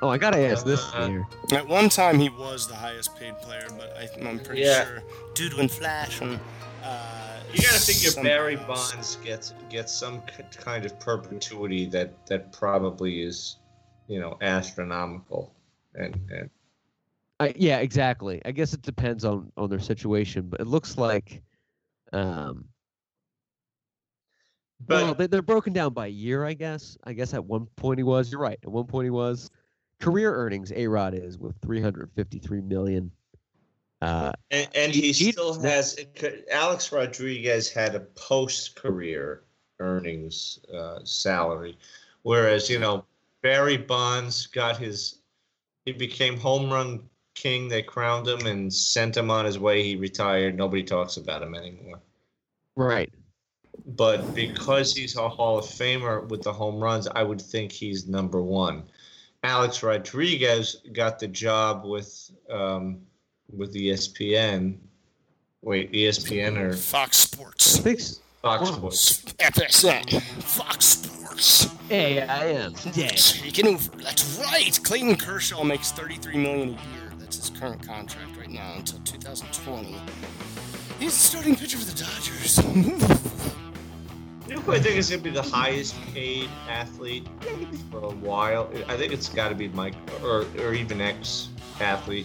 [0.00, 1.26] Oh, I gotta ask this Uh, here.
[1.52, 4.84] At one time, he was the highest paid player, but I, I'm pretty Yeah.
[4.84, 5.02] sure
[5.34, 6.38] due to inflation.
[6.84, 8.92] Uh, you got to figure something Barry else.
[8.92, 13.56] Bonds gets gets some k- kind of perpetuity that that probably is,
[14.06, 15.52] you know, astronomical.
[15.96, 16.50] And and
[17.40, 18.40] I, yeah, exactly.
[18.44, 21.42] I guess it depends on on their situation, but it looks like,
[22.12, 22.64] um,
[24.86, 26.44] but well, they, they're broken down by year.
[26.44, 26.96] I guess.
[27.04, 28.30] I guess at one point he was.
[28.30, 28.58] You're right.
[28.62, 29.50] At one point he was.
[30.00, 33.10] Career earnings, A Rod is with 353 million.
[34.00, 35.98] Uh, And, and He- he, still has.
[36.52, 39.42] Alex Rodriguez had a post-career
[39.80, 41.76] earnings uh, salary,
[42.22, 43.04] whereas you know
[43.42, 45.20] Barry Bonds got his.
[45.84, 47.08] He became home run
[47.42, 47.68] king.
[47.68, 49.82] They crowned him and sent him on his way.
[49.82, 50.56] He retired.
[50.56, 52.00] Nobody talks about him anymore.
[52.76, 53.12] right.
[53.96, 58.06] But because he's a Hall of Famer with the home runs, I would think he's
[58.06, 58.82] number one.
[59.44, 62.98] Alex Rodriguez got the job with um,
[63.56, 64.76] with ESPN.
[65.62, 67.78] Wait, ESPN or Fox I Sports.
[67.78, 68.00] think.
[68.00, 68.76] s- Fox Wow.
[68.90, 69.22] Sports?
[69.38, 70.22] FSN.
[70.42, 71.64] Fox Sports.
[71.88, 72.74] Hey, I am.
[72.94, 73.08] Yeah.
[73.08, 73.90] Taking over.
[73.96, 74.78] That's right.
[74.84, 76.97] Clayton Kershaw makes 33 million a year.
[77.28, 79.94] That's his current contract right now until 2020.
[80.98, 82.56] He's the starting pitcher for the Dodgers.
[84.48, 87.28] You know who I think is going to be the highest paid athlete
[87.90, 88.72] for a while?
[88.88, 91.50] I think it's got to be Mike or or even ex
[91.82, 92.24] athlete.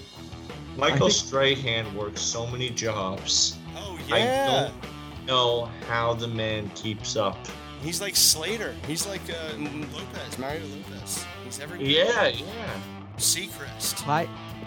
[0.78, 3.58] Michael think- Strahan works so many jobs.
[3.76, 4.16] Oh yeah.
[4.16, 7.38] I don't know how the man keeps up.
[7.82, 8.74] He's like Slater.
[8.88, 11.26] He's like uh, Lopez, Mario Lopez.
[11.44, 11.86] He's everywhere.
[11.86, 12.80] Yeah, yeah.
[13.18, 14.06] Seacrest.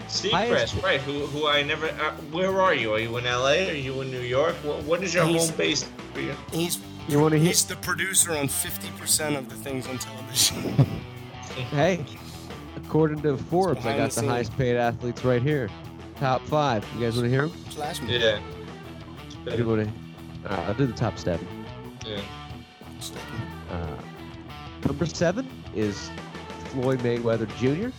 [0.07, 1.01] Hi, Seacrest, Highest- right?
[1.01, 1.87] Who, who I never.
[1.87, 2.93] Uh, where are you?
[2.93, 3.67] Are you in LA?
[3.67, 4.55] Are you in New York?
[4.63, 6.33] What, what is your He's- home base for you?
[6.51, 7.47] He's you want to hear?
[7.47, 10.73] he's the producer on 50% of the things on television.
[11.71, 12.05] Hey,
[12.75, 15.69] according to Forbes, I got the the, highest paid athletes right here.
[16.19, 16.85] Top five.
[16.93, 17.57] You guys want to hear them?
[17.71, 18.19] Flash me.
[18.19, 18.39] Yeah.
[19.55, 20.51] You want to?
[20.51, 21.47] All right, I'll do the top seven.
[22.05, 22.21] yeah.
[23.71, 23.97] Uh,
[24.85, 26.11] number seven is
[26.65, 27.89] Floyd Mayweather Jr.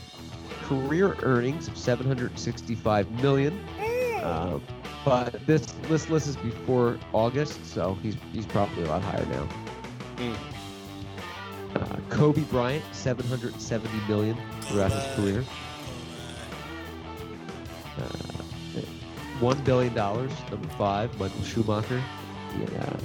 [0.69, 3.59] Career earnings of 765 million.
[4.23, 4.59] Uh,
[5.05, 9.49] but this this list is before August, so he's he's probably a lot higher now.
[10.19, 11.77] Hmm.
[11.77, 15.45] Uh, Kobe Bryant 770 million throughout his career.
[17.97, 18.83] Uh,
[19.41, 20.33] One billion dollars.
[20.51, 22.03] Number five, Michael Schumacher,
[22.59, 22.99] the uh,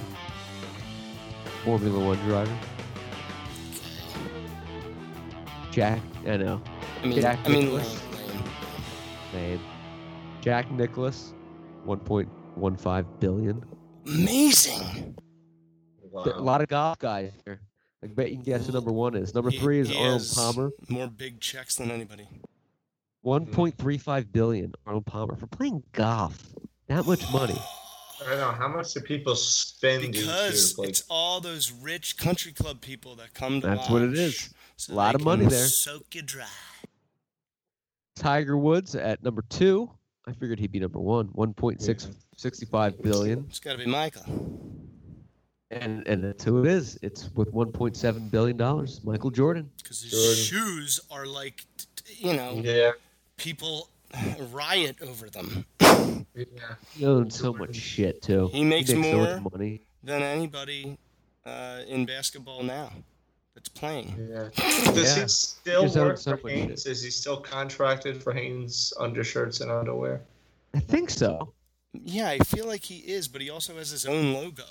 [1.64, 2.58] Formula One driver.
[5.70, 6.60] Jack, I know,
[7.04, 8.02] I mean, Jack I mean, Nicklaus.
[8.14, 8.28] lame,
[9.34, 9.50] lame.
[9.50, 9.60] name.
[10.40, 11.34] Jack Nicklaus,
[11.86, 13.62] 1.15 billion.
[14.06, 15.14] amazing.
[16.10, 16.24] Wow.
[16.24, 17.60] A lot of golf guys here.
[18.02, 19.34] I bet you can guess who number one is.
[19.34, 22.26] Number He- three is Arnold Palmer, More big checks than anybody.
[23.24, 24.72] 1.35 billion.
[24.86, 26.38] Arnold Palmer for playing golf.
[26.88, 27.58] That much money.
[28.24, 28.52] I don't know.
[28.52, 30.24] How much do people spend each year?
[30.26, 34.12] Because Like, it's all those rich country club people that come to That's what it
[34.14, 34.18] is.
[34.18, 34.54] watch, is.
[34.76, 35.66] so Lot of money there.
[35.66, 36.46] Soak you dry.
[38.16, 39.90] Tiger Woods at number two.
[40.26, 41.28] I figured he'd be number one.
[41.28, 43.44] 1.665 billion.
[43.48, 44.24] It's got to be Michael.
[45.70, 46.98] And and that's who it is.
[47.02, 49.00] It's with 1.7 billion dollars.
[49.04, 49.70] Michael Jordan.
[49.82, 50.42] Because his Jordan.
[50.44, 52.92] shoes are like, t- t- you know, yeah.
[53.36, 53.88] people
[54.52, 55.64] riot over them
[56.34, 56.44] Yeah.
[56.96, 58.48] He owns so much shit too.
[58.52, 59.80] He makes so more- much money.
[60.04, 60.96] than anybody
[61.44, 62.92] uh, in basketball now
[63.54, 64.14] that's playing.
[64.30, 64.48] Yeah.
[64.92, 65.22] Does Yeah.
[65.22, 66.86] he still Just work for much Hanes?
[66.86, 70.20] Is he still contracted for Hanes undershirts and underwear?
[70.74, 71.52] I think so.
[71.92, 74.64] Yeah, I feel like he is, but he also has his own logo,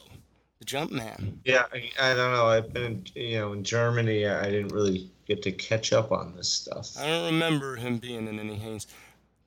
[0.59, 1.37] the Jumpman.
[1.45, 2.47] Yeah, I, I don't know.
[2.47, 4.27] I've been, in, you know, in Germany.
[4.27, 6.91] I didn't really get to catch up on this stuff.
[6.99, 8.87] I don't remember him being in any Hanes.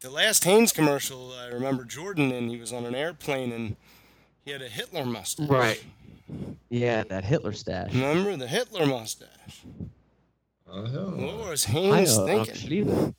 [0.01, 3.77] The last Hanes commercial I remember Jordan and he was on an airplane and
[4.45, 5.49] he had a Hitler mustache.
[5.49, 5.83] Right.
[6.69, 7.93] Yeah, that Hitler stash.
[7.95, 9.63] Remember the Hitler mustache?
[10.69, 10.83] Oh.
[10.83, 12.53] What was I Hanes uh, thinking?
[12.55, 13.15] actually either.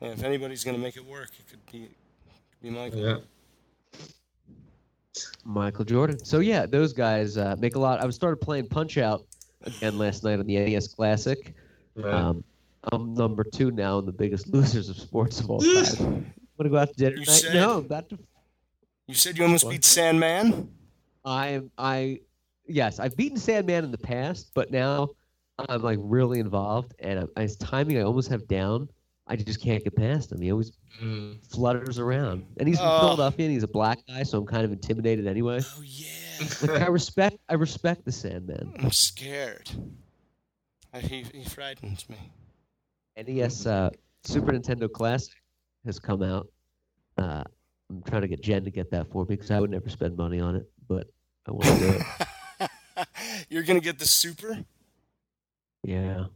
[0.00, 2.98] Yeah, if anybody's gonna make it work, it could be, could be Michael.
[3.00, 3.16] Yeah.
[5.44, 6.24] Michael Jordan.
[6.24, 8.02] So yeah, those guys uh, make a lot.
[8.04, 9.24] I started playing Punch Out
[9.64, 11.54] again last night on the NES Classic.
[11.94, 12.12] Right.
[12.12, 12.44] Um,
[12.92, 16.32] I'm number two now in the biggest losers of sports of all time.
[16.58, 17.36] Want to go out to dinner You tonight?
[17.38, 18.18] said- No, I'm about to.
[19.08, 19.70] You said you almost What?
[19.72, 20.68] beat Sandman.
[21.26, 21.60] I.
[21.76, 22.20] I
[22.66, 25.10] yes, I've beaten Sandman in the past, but now
[25.68, 28.88] I'm like really involved, and I, his timing I almost have down.
[29.28, 30.40] I just can't get past him.
[30.40, 31.36] He always Mm.
[31.50, 33.00] flutters around, and he's from Oh.
[33.00, 35.60] Philadelphia, and he's a black guy, so I'm kind of intimidated anyway.
[35.62, 36.06] Oh yeah,
[36.62, 38.72] Like I respect, I respect the Sandman.
[38.78, 39.68] I'm scared.
[40.94, 42.16] I, he, he frightens me.
[43.18, 43.90] NES uh,
[44.24, 45.34] Super Nintendo Classic
[45.84, 46.48] has come out.
[47.18, 47.44] Uh,
[47.90, 50.16] I'm trying to get Jen to get that for me because I would never spend
[50.16, 51.08] money on it, but
[51.46, 52.68] I want to do it.
[53.48, 54.58] You're gonna get the Super
[55.84, 56.26] Yeah.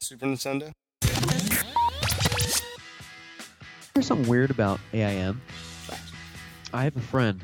[0.00, 0.72] Super Nintendo.
[3.94, 5.40] There's something weird about AIM.
[6.72, 7.40] I have a friend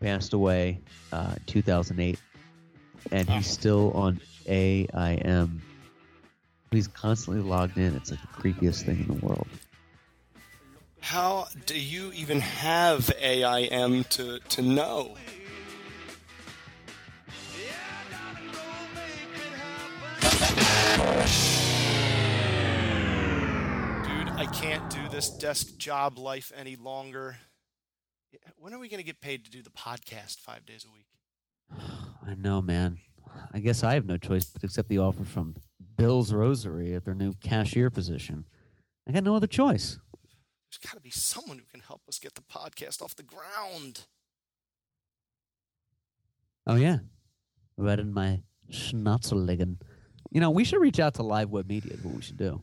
[0.00, 0.80] passed away
[1.12, 2.18] uh, 2008,
[3.12, 5.62] and he's still on AIM.
[6.70, 7.94] He's constantly logged in.
[7.96, 9.48] It's like the creepiest thing in the world.
[11.00, 15.16] How do you even have AIM to to know?
[24.04, 27.38] Dude, I can't do this desk job life any longer.
[28.56, 31.06] When are we going to get paid to do the podcast five days a week?
[32.26, 32.98] I know, man.
[33.52, 35.56] I guess I have no choice but to accept the offer from
[35.96, 38.44] Bill's Rosary at their new cashier position.
[39.08, 39.98] I got no other choice.
[40.70, 44.02] There's got to be someone who can help us get the podcast off the ground.
[46.66, 46.98] Oh yeah,
[47.76, 49.78] right in my schnauzerligen.
[50.30, 51.94] You know, we should reach out to Live Web Media.
[51.94, 52.62] Is what we should do.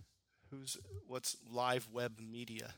[0.50, 2.76] Who's what's live web media?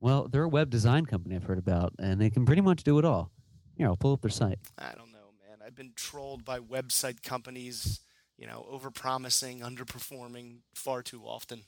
[0.00, 2.98] Well, they're a web design company I've heard about, and they can pretty much do
[2.98, 3.30] it all.
[3.76, 4.58] Here, I'll pull up their site.
[4.76, 5.58] I don't know, man.
[5.64, 8.00] I've been trolled by website companies,
[8.36, 11.62] you know, overpromising, underperforming far too often.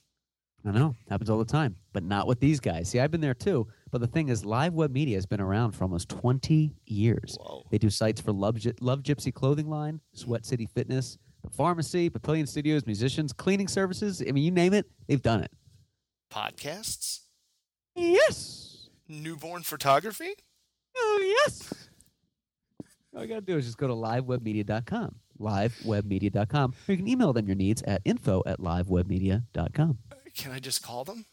[0.66, 0.94] I know.
[1.11, 2.88] Happens all the time, but not with these guys.
[2.88, 3.66] See, I've been there too.
[3.90, 7.37] But the thing is, live web media has been around for almost 20 years.
[7.38, 7.66] Whoa.
[7.70, 12.48] They do sites for Love, Love Gypsy Clothing Line, Sweat City Fitness, the pharmacy, Papillion
[12.48, 14.22] Studios, musicians, cleaning services.
[14.27, 15.50] I mean, you name it, they've done it.
[16.33, 17.20] Podcasts?
[17.94, 18.88] Yes.
[19.07, 20.33] Newborn photography?
[20.96, 21.72] Oh, yes.
[23.14, 27.33] All you got to do is just go to livewebmedia.com, livewebmedia.com, or you can email
[27.33, 29.98] them your needs at info at livewebmedia.com.
[30.36, 31.26] Can I just call them?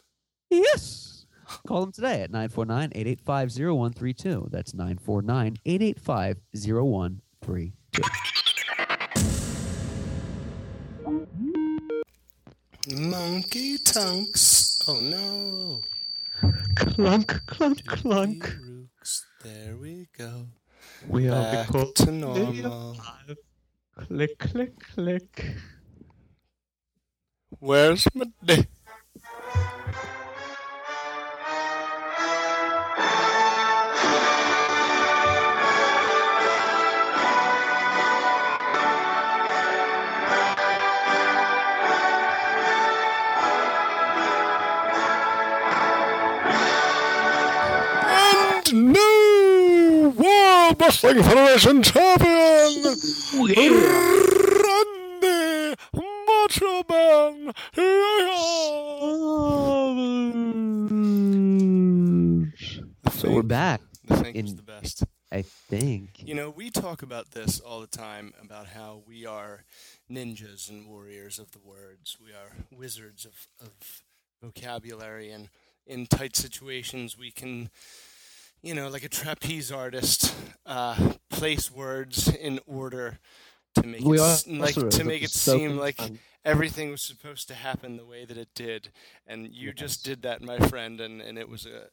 [0.50, 1.26] Yes.
[1.66, 4.48] Call them today at 949 885 0132.
[4.50, 8.02] That's 949 885 0132.
[12.96, 14.80] Monkey Tunks.
[14.88, 15.82] Oh no.
[16.76, 18.56] Clunk, clunk, clunk.
[18.66, 19.26] rooks.
[19.44, 20.46] There we go.
[21.08, 22.96] We are Back the to normal.
[23.96, 25.54] Click, click, click.
[27.58, 28.71] Where's my dick?
[51.02, 52.84] Wrestling Federation champion,
[53.34, 54.31] Randy
[56.88, 57.52] Macho
[63.12, 65.04] So we're back, The thing is in- the best.
[65.30, 66.22] I think.
[66.22, 69.64] You know, we talk about this all the time about how we are
[70.10, 72.18] ninjas and warriors of the words.
[72.22, 74.02] We are wizards of, of
[74.42, 75.48] vocabulary, and
[75.86, 77.70] in tight situations, we can,
[78.62, 80.34] you know, like a trapeze artist,
[80.66, 83.18] uh, place words in order
[83.76, 86.18] to make We it s- like to make it seem like tongue.
[86.44, 88.90] Everything was supposed to happen the way that it did,
[89.26, 91.88] and you just did that, my friend, and, and it was a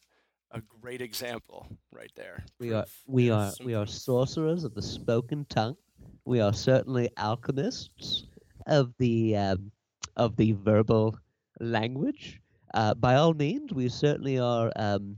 [0.51, 2.43] a great example right there.
[2.59, 5.77] We are we are we are sorcerers of the spoken tongue.
[6.25, 8.25] We are certainly alchemists
[8.67, 9.71] of the um,
[10.15, 11.17] of the verbal
[11.59, 12.41] language.
[12.73, 15.17] Uh, by all means, we certainly are um,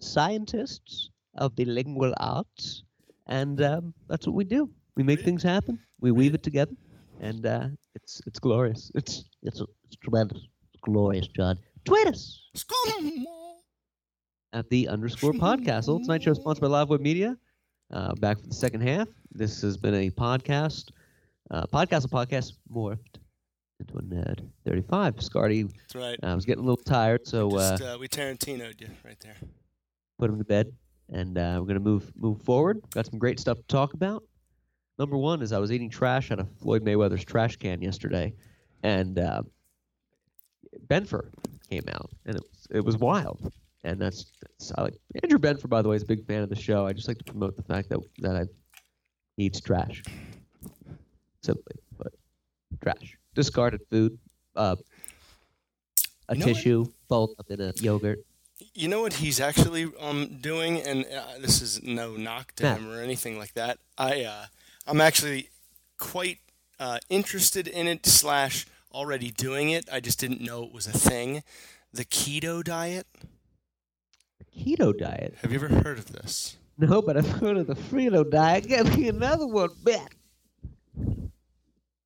[0.00, 2.84] scientists of the lingual arts,
[3.26, 4.70] and um, that's what we do.
[4.96, 5.78] We make things happen.
[6.00, 6.72] We weave it together,
[7.20, 8.90] and uh, it's it's glorious.
[8.94, 10.38] It's it's, it's tremendous.
[10.38, 11.58] It's glorious, John.
[11.84, 12.42] Tweet us
[14.52, 16.02] at the underscore podcastle.
[16.02, 17.36] Tonight's show is sponsored by Live Web Media.
[17.92, 19.08] Uh, back for the second half.
[19.32, 20.90] This has been a podcast,
[21.50, 23.18] uh, podcast podcast morphed
[23.78, 24.40] into a nerd.
[24.64, 25.22] 35.
[25.22, 26.18] Scardy, That's right.
[26.22, 29.36] I was getting a little tired, so uh, Just, uh, we Tarantino'd you right there.
[30.18, 30.72] put him to bed,
[31.10, 32.80] and uh, we're gonna move move forward.
[32.90, 34.24] Got some great stuff to talk about.
[34.98, 38.32] Number one is I was eating trash out of Floyd Mayweather's trash can yesterday,
[38.82, 39.42] and uh,
[40.88, 41.30] Benfer
[41.68, 43.52] came out, and it was it was wild.
[43.84, 46.48] And that's, that's I like Andrew Benfer, by the way, is a big fan of
[46.48, 46.86] the show.
[46.86, 48.44] I just like to promote the fact that that I
[49.36, 50.02] eats trash,
[51.42, 52.12] simply, but
[52.82, 54.18] trash, discarded food,
[54.56, 54.76] uh,
[56.28, 56.56] a You know what?
[56.56, 58.20] tissue fold up in a yogurt.
[58.74, 62.76] You know what he's actually um doing, and uh, this is no knock to Yeah.
[62.76, 63.78] him or anything like that.
[63.98, 64.46] I uh,
[64.86, 65.50] I'm actually
[65.98, 66.38] quite
[66.78, 69.88] uh, interested in it slash already doing it.
[69.92, 71.42] I just didn't know it was a thing.
[71.92, 73.06] The keto diet.
[74.38, 74.44] The
[74.76, 75.34] Keto diet.
[75.42, 76.56] Have you ever heard of this?
[76.78, 78.68] No, but I've heard of the Frito diet.
[78.68, 80.12] Give me another one, bet.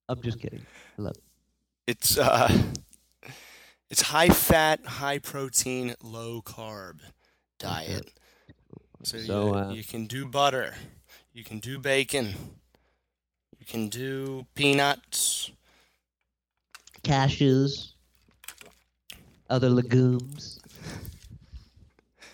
[0.08, 0.64] I'm just kidding.
[0.98, 1.22] I love it.
[1.86, 2.48] It's uh,
[3.88, 7.00] it's high fat, high protein, low carb
[7.58, 8.12] diet.
[9.02, 10.74] So, So, you, uh, you can do butter,
[11.32, 12.34] you can do bacon,
[13.60, 15.52] you can do peanuts.
[17.02, 17.92] cashews,
[19.48, 20.60] other legumes,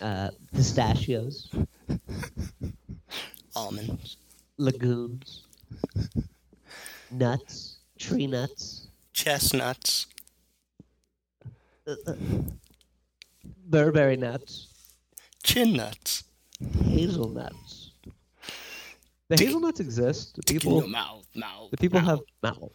[0.01, 1.49] uh, pistachios,
[3.55, 4.17] almonds,
[4.57, 5.45] legumes,
[7.11, 10.07] nuts, tree nuts, chestnuts,
[11.87, 12.13] uh, uh,
[13.69, 14.67] Burberry nuts,
[15.43, 16.23] chin nuts.
[16.83, 17.66] hazelnuts.
[19.29, 20.35] The hazelnuts exist.
[20.35, 21.71] The in people, mouth, mouth.
[21.71, 22.61] the people have mouth.
[22.61, 22.71] mouth.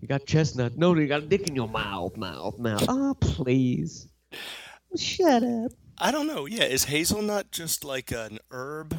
[0.00, 0.76] You got chestnut.
[0.76, 2.84] No, you got a dick in your mouth, mouth, mouth.
[2.88, 4.08] Oh, please.
[4.96, 5.72] Shut up.
[5.98, 6.46] I don't know.
[6.46, 8.96] Yeah, is hazelnut just like an herb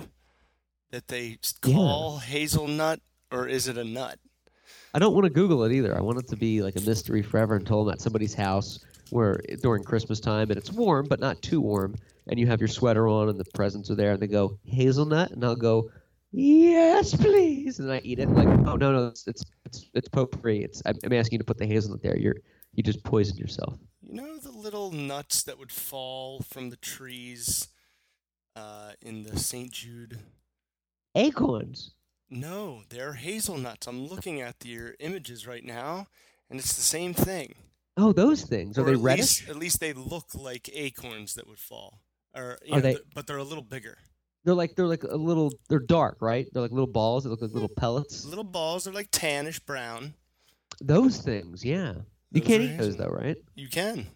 [0.91, 1.73] that they s- Yeah.
[1.75, 4.17] call hazelnut, or is it a nut?
[4.93, 5.95] I don't want to Google it either.
[5.95, 8.79] I want it to be like a mystery forever until I'm at somebody's house
[9.11, 11.95] where during Christmas time and it's warm but not too warm,
[12.27, 15.31] and you have your sweater on and the presents are there and they go hazelnut
[15.31, 15.89] and I'll go
[16.39, 20.63] yes please and I eat it like oh no no it's it's it's, it's potpourri.
[20.63, 22.17] It's I'm, I'm asking you to put the hazelnut there.
[22.17, 22.35] You're
[22.73, 23.77] you just poisoned yourself.
[24.01, 27.67] You know the little nuts that would fall from the trees
[28.55, 29.71] uh, in the St.
[29.71, 30.19] Jude.
[31.15, 31.93] Acorns.
[32.29, 33.87] No, they're hazelnuts.
[33.87, 36.07] I'm looking at your images right now,
[36.49, 37.55] and it's the same thing.
[37.97, 38.77] Oh, those things.
[38.77, 39.19] Are Or they at reddish?
[39.41, 42.01] Least, at least they look like acorns that would fall.
[42.35, 43.97] Or, Are know, they- but they're a little bigger.
[44.47, 45.51] They're like they're like a little.
[45.67, 46.47] They're dark, right?
[46.53, 47.25] They're like little balls.
[47.25, 48.23] They look like little pellets.
[48.23, 48.85] Little balls.
[48.85, 50.13] They're like tannish brown.
[50.79, 51.95] Those things, yeah.
[52.31, 52.97] You Those can't eat those hazelnuts.
[52.97, 53.35] though, right?
[53.55, 54.07] You can.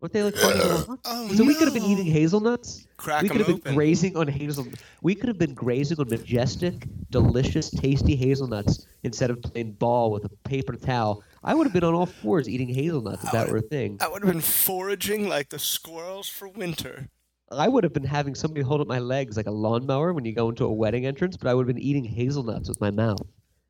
[0.00, 1.02] Weren't they like little nuts?
[1.04, 2.86] Oh, So we could have been eating hazelnuts.
[2.96, 3.60] Crack we could have open.
[3.60, 4.66] been grazing on hazel.
[5.02, 10.24] We could have been grazing on majestic, delicious, tasty hazelnuts instead of playing ball with
[10.24, 11.22] a paper towel.
[11.44, 13.98] I would have been on all fours eating hazelnuts if that were a thing.
[14.00, 17.08] I would have been foraging like the squirrels for winter.
[17.50, 20.32] I would have been having somebody hold up my legs like a lawnmower when you
[20.34, 23.20] go into a wedding entrance, but I would have been eating hazelnuts with my mouth.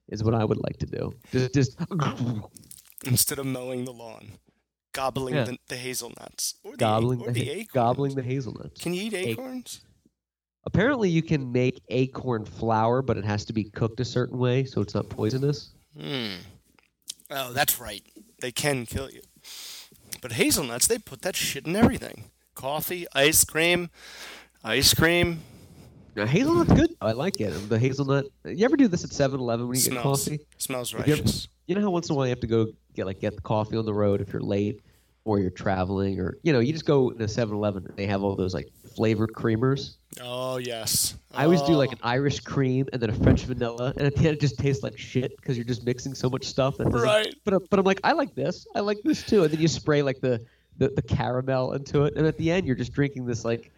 [0.09, 1.13] Is what I would like to do.
[1.33, 1.79] Just, just
[3.05, 4.33] instead of mowing the lawn,
[4.93, 5.45] gobbling Yeah.
[5.45, 7.69] the, the hazelnuts or the, gobbling or the, the acorns.
[7.73, 8.81] gobbling the hazelnuts.
[8.81, 9.81] Can you eat acorns?
[10.65, 14.65] Apparently, you can make acorn flour, but it has to be cooked a certain way
[14.65, 15.71] so it's not poisonous.
[16.01, 16.35] Hmm.
[17.31, 18.03] Oh, that's right.
[18.41, 19.23] They can kill you.
[20.23, 22.31] But hazelnuts, they put that shit in everything.
[22.57, 23.91] Coffee, ice cream,
[24.65, 25.41] ice cream.
[26.17, 26.91] Now, hazelnut's good.
[27.03, 27.51] I like it.
[27.69, 28.25] The hazelnut.
[28.47, 30.41] You ever do this at 7-Eleven when you get coffee?
[30.57, 31.49] smells Have you ever- righteous.
[31.67, 33.43] You know how once in a while you have to go get like get the
[33.43, 34.81] coffee on the road if you're late
[35.25, 38.35] or you're traveling or you know you just go to 7-Eleven and they have all
[38.37, 39.97] those like flavored creamers.
[40.23, 41.17] Oh yes.
[41.35, 44.15] I always do like Oh, an Irish cream and then a French vanilla, and at
[44.15, 46.79] the end it just tastes like shit because you're just mixing so much stuff.
[46.79, 47.35] That Right.
[47.45, 48.67] But but I'm like I like this.
[48.75, 49.43] I like this too.
[49.43, 50.47] And then you spray like the,
[50.79, 53.71] the the caramel into it, and at the end you're just drinking this like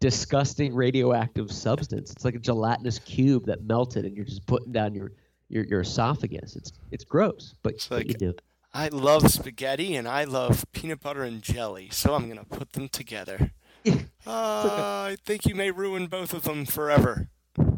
[0.00, 2.10] disgusting radioactive substance.
[2.12, 5.12] It's like a gelatinous cube that melted, and you're just putting down your
[5.48, 6.56] your, your esophagus.
[6.56, 8.34] It's it's gross, but, It's but like- you do.
[8.76, 12.88] I love spaghetti and I love peanut butter and jelly, so I'm gonna put them
[12.88, 13.52] together.
[14.26, 17.28] Uh, I think you may ruin both of them forever.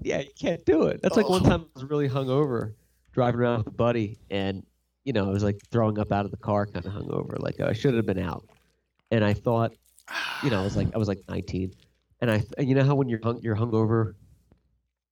[0.02, 1.02] Yeah, you can't do it.
[1.02, 2.74] That's like one time I was really hungover,
[3.12, 4.64] driving around with a buddy, and
[5.04, 7.40] you know I was like throwing up out of the car, kind of hungover.
[7.40, 8.48] Like I should have been out,
[9.10, 9.72] and I thought,
[10.42, 11.72] you know, I was like I was like 19,
[12.20, 14.14] and I, and you know how when you're hung, you're hungover,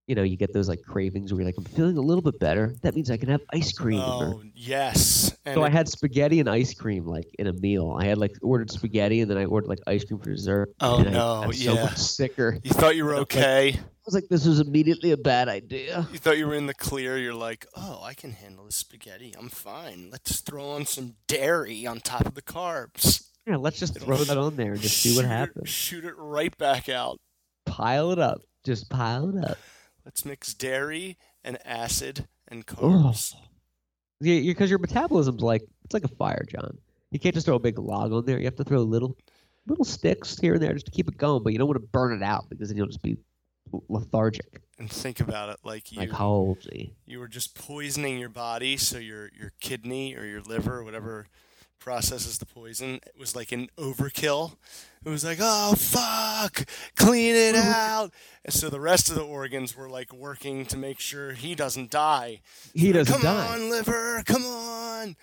[0.06, 2.38] you know, you get those like cravings where you're like, I'm feeling a little bit
[2.38, 2.74] better.
[2.82, 4.00] That means I can have ice cream.
[4.02, 5.34] Oh yes.
[5.46, 7.96] And so I had spaghetti and ice cream like in a meal.
[7.98, 10.74] I had like ordered spaghetti and then I ordered like ice cream for dessert.
[10.80, 11.84] Oh, I- no, I so yeah.
[11.84, 12.58] much sicker.
[12.62, 13.68] you thought you were like- okay.
[13.78, 16.06] I was like, this was immediately a bad idea.
[16.12, 17.16] You thought you were in the clear.
[17.16, 19.34] You're like, oh, I can handle this spaghetti.
[19.38, 20.10] I'm fine.
[20.10, 23.22] Let's throw on some dairy on top of the carbs.
[23.46, 25.68] Yeah, let's just throw that on there and just see what Shoot it- happens.
[25.68, 27.18] shoot it right back out.
[27.66, 28.42] Pile it up.
[28.64, 29.58] Just pile it up.
[30.04, 32.74] Let's mix dairy and acid and Oh.
[32.74, 33.34] carbs.
[34.20, 36.78] Yeah, because your metabolism's like it's like a fire, John.
[37.10, 38.38] You can't just throw a big log on there.
[38.38, 39.16] You have to throw little
[39.66, 41.86] little sticks here and there just to keep it going, but you don't want to
[41.86, 43.16] burn it out because then you'll just be
[43.88, 46.94] lethargic, And think about it like you like halsey.
[47.06, 51.26] you were just poisoning your body, so your your kidney or your liver or whatever
[51.78, 54.56] processes the poison it was like an overkill.
[55.04, 56.66] It was like, oh fuck,
[56.96, 58.10] clean it out.
[58.44, 61.90] And so the rest of the organs were like working to make sure he doesn't
[61.90, 62.40] die.
[62.72, 63.54] He doesn't come die.
[63.54, 65.16] on, liver, come on.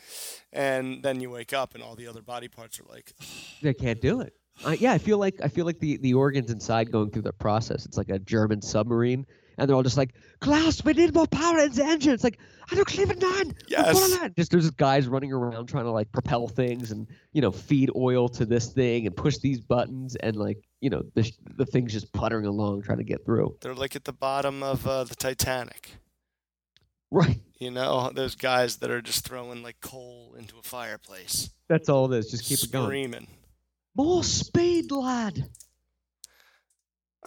[0.54, 3.14] And then you wake up and all the other body parts are like,
[3.62, 4.34] They can't do it.
[4.64, 7.34] Uh, yeah, I feel like I feel like the, the organs inside going through the
[7.34, 7.86] process.
[7.86, 9.26] It's like a German submarine,
[9.62, 12.40] and they're all just like, "Klaus, we need more power in the engine." It's like,
[12.72, 13.96] "I don't believe it, man." Yes.
[14.36, 17.92] Just there's just guys running around trying to like propel things and you know feed
[17.96, 21.94] oil to this thing and push these buttons and like you know the the thing's
[21.94, 23.56] just puttering along trying to get through.
[23.62, 25.92] they're like at the bottom of uh, the Titanic.
[27.12, 27.40] Right.
[27.60, 31.52] You know, those guys that are just throwing like coal into a fireplace.
[31.68, 32.32] That's all it is.
[32.32, 32.86] Just keep it going.
[32.86, 33.28] screaming.
[33.96, 35.46] More speed, lad.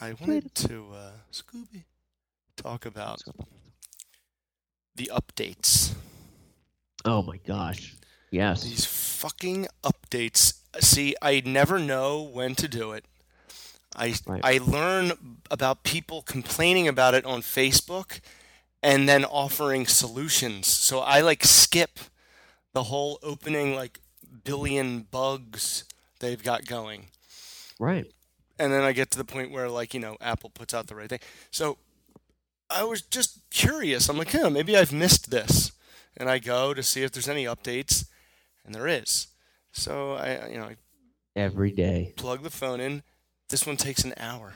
[0.00, 1.84] I wanted to uh, Scooby
[2.64, 3.20] talk about
[4.94, 5.94] the updates.
[7.04, 7.94] Oh my gosh.
[8.30, 8.62] Yes.
[8.64, 10.60] These fucking updates.
[10.80, 13.04] See, I never know when to do it.
[13.94, 14.40] I Right.
[14.42, 15.12] I learn
[15.50, 18.20] about people complaining about it on Facebook
[18.82, 20.66] and then offering solutions.
[20.66, 21.98] So I like skip
[22.72, 24.00] the whole opening like
[24.42, 25.84] billion bugs
[26.20, 27.08] they've got going.
[27.78, 28.06] Right.
[28.58, 30.94] and then I get to the point where like you know Apple puts out the
[30.94, 31.20] right thing.
[31.50, 31.76] So
[32.70, 34.08] I was just curious.
[34.08, 35.72] I'm like, yeah, maybe I've missed this,
[36.16, 38.06] and I go to see if there's any updates,
[38.64, 39.28] and there is.
[39.72, 40.76] So I you know I
[41.36, 42.12] Every day.
[42.16, 43.02] plug the phone in.
[43.48, 44.54] This one takes an hour.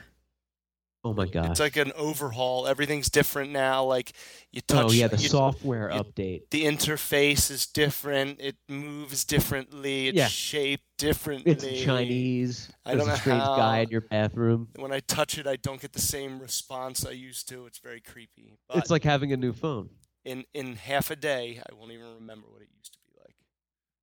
[1.01, 1.51] Oh my god!
[1.51, 2.67] It's like an overhaul.
[2.67, 3.85] Everything's different now.
[3.85, 4.11] Like
[4.51, 4.85] you oh, touch.
[4.89, 6.49] oh yeah, the you- software you- update.
[6.51, 8.41] The interface is different.
[8.41, 10.09] It moves differently.
[10.09, 10.27] It's Yeah.
[10.27, 11.53] shaped differently.
[11.53, 12.69] It's Chinese.
[12.85, 14.67] I There's don't a know strange guy in your bathroom.
[14.75, 17.65] When I touch it, I don't get the same response I used to.
[17.65, 18.57] It's very creepy.
[18.67, 19.89] But It's like having a new phone.
[20.25, 23.35] in in half a day, I won't even remember what it used to be like.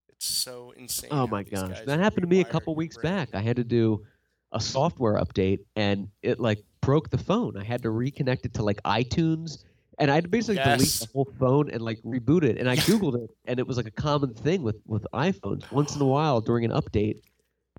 [0.08, 1.10] It's so insane.
[1.12, 3.12] Oh my gosh, that happened to me a couple weeks brain.
[3.12, 3.28] back.
[3.34, 4.06] I had to do
[4.50, 7.56] a software update, and it like broke the phone.
[7.56, 9.64] I had to reconnect it to like iTunes,
[9.98, 12.58] and I had to basically delete the whole phone and like reboot it.
[12.58, 15.70] And I googled it, and it was like a common thing with with iPhones.
[15.72, 17.22] Once in a while during an update,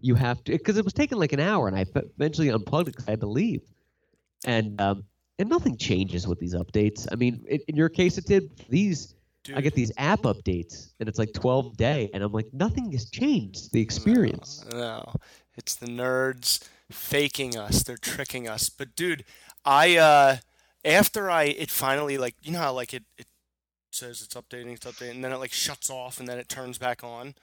[0.01, 2.91] you have to because it was taking like an hour, and I eventually unplugged it
[2.91, 3.61] because I had to leave.
[4.45, 5.05] And um,
[5.39, 7.07] and nothing changes with these updates.
[7.09, 8.51] I mean, in, in your case, it did.
[8.67, 9.15] These
[9.55, 13.09] I get these app updates, and it's like 12 day, and I'm like, nothing has
[13.09, 13.71] changed.
[13.71, 14.65] The experience.
[14.73, 15.13] No,
[15.55, 17.83] it's the nerds faking us.
[17.83, 18.69] They're tricking us.
[18.69, 19.23] But dude,
[19.65, 20.37] I uh
[20.85, 23.27] after I it finally like you know how like it it
[23.91, 26.77] says it's updating, it's updating, and then it like shuts off and then it turns
[26.77, 27.35] back on.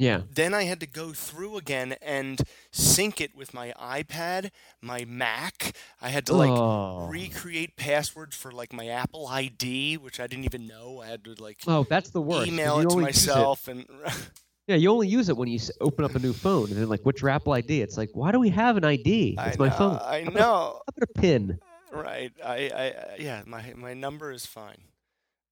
[0.00, 0.22] Yeah.
[0.32, 4.50] Then I had to go through again and sync it with my iPad,
[4.80, 5.76] my Mac.
[6.00, 7.06] I had to like oh.
[7.06, 11.02] recreate passwords for like my Apple ID, which I didn't even know.
[11.04, 12.48] I had to like oh, that's the worst.
[12.48, 13.84] email it to myself and
[14.70, 17.00] Yeah, you only use it when you open up a new phone, and then like,
[17.02, 17.82] what's your Apple ID?
[17.82, 19.34] It's like, why do we have an ID?
[19.36, 19.98] I It's my know, phone.
[20.00, 20.80] I How know.
[20.96, 21.58] About a pin?
[21.92, 22.32] Right.
[22.44, 24.78] I, I, I yeah, my my number is fine.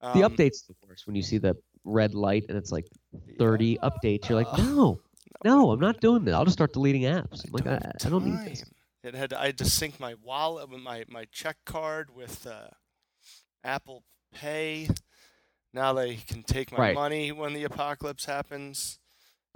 [0.00, 2.86] The Um, update's the worst when you see the red light and it's like
[3.38, 4.28] 30 updates.
[4.28, 4.58] You're like, Ugh.
[4.58, 5.00] no,
[5.44, 6.34] no, I'm not doing that.
[6.34, 7.44] I'll just start deleting apps.
[7.44, 8.64] I'm like, I, I don't need this.
[9.02, 12.68] It had I had to sync my wallet with my my check card with uh,
[13.64, 14.88] Apple Pay.
[15.74, 16.94] Now they can take my Right.
[16.94, 18.98] money when the apocalypse happens.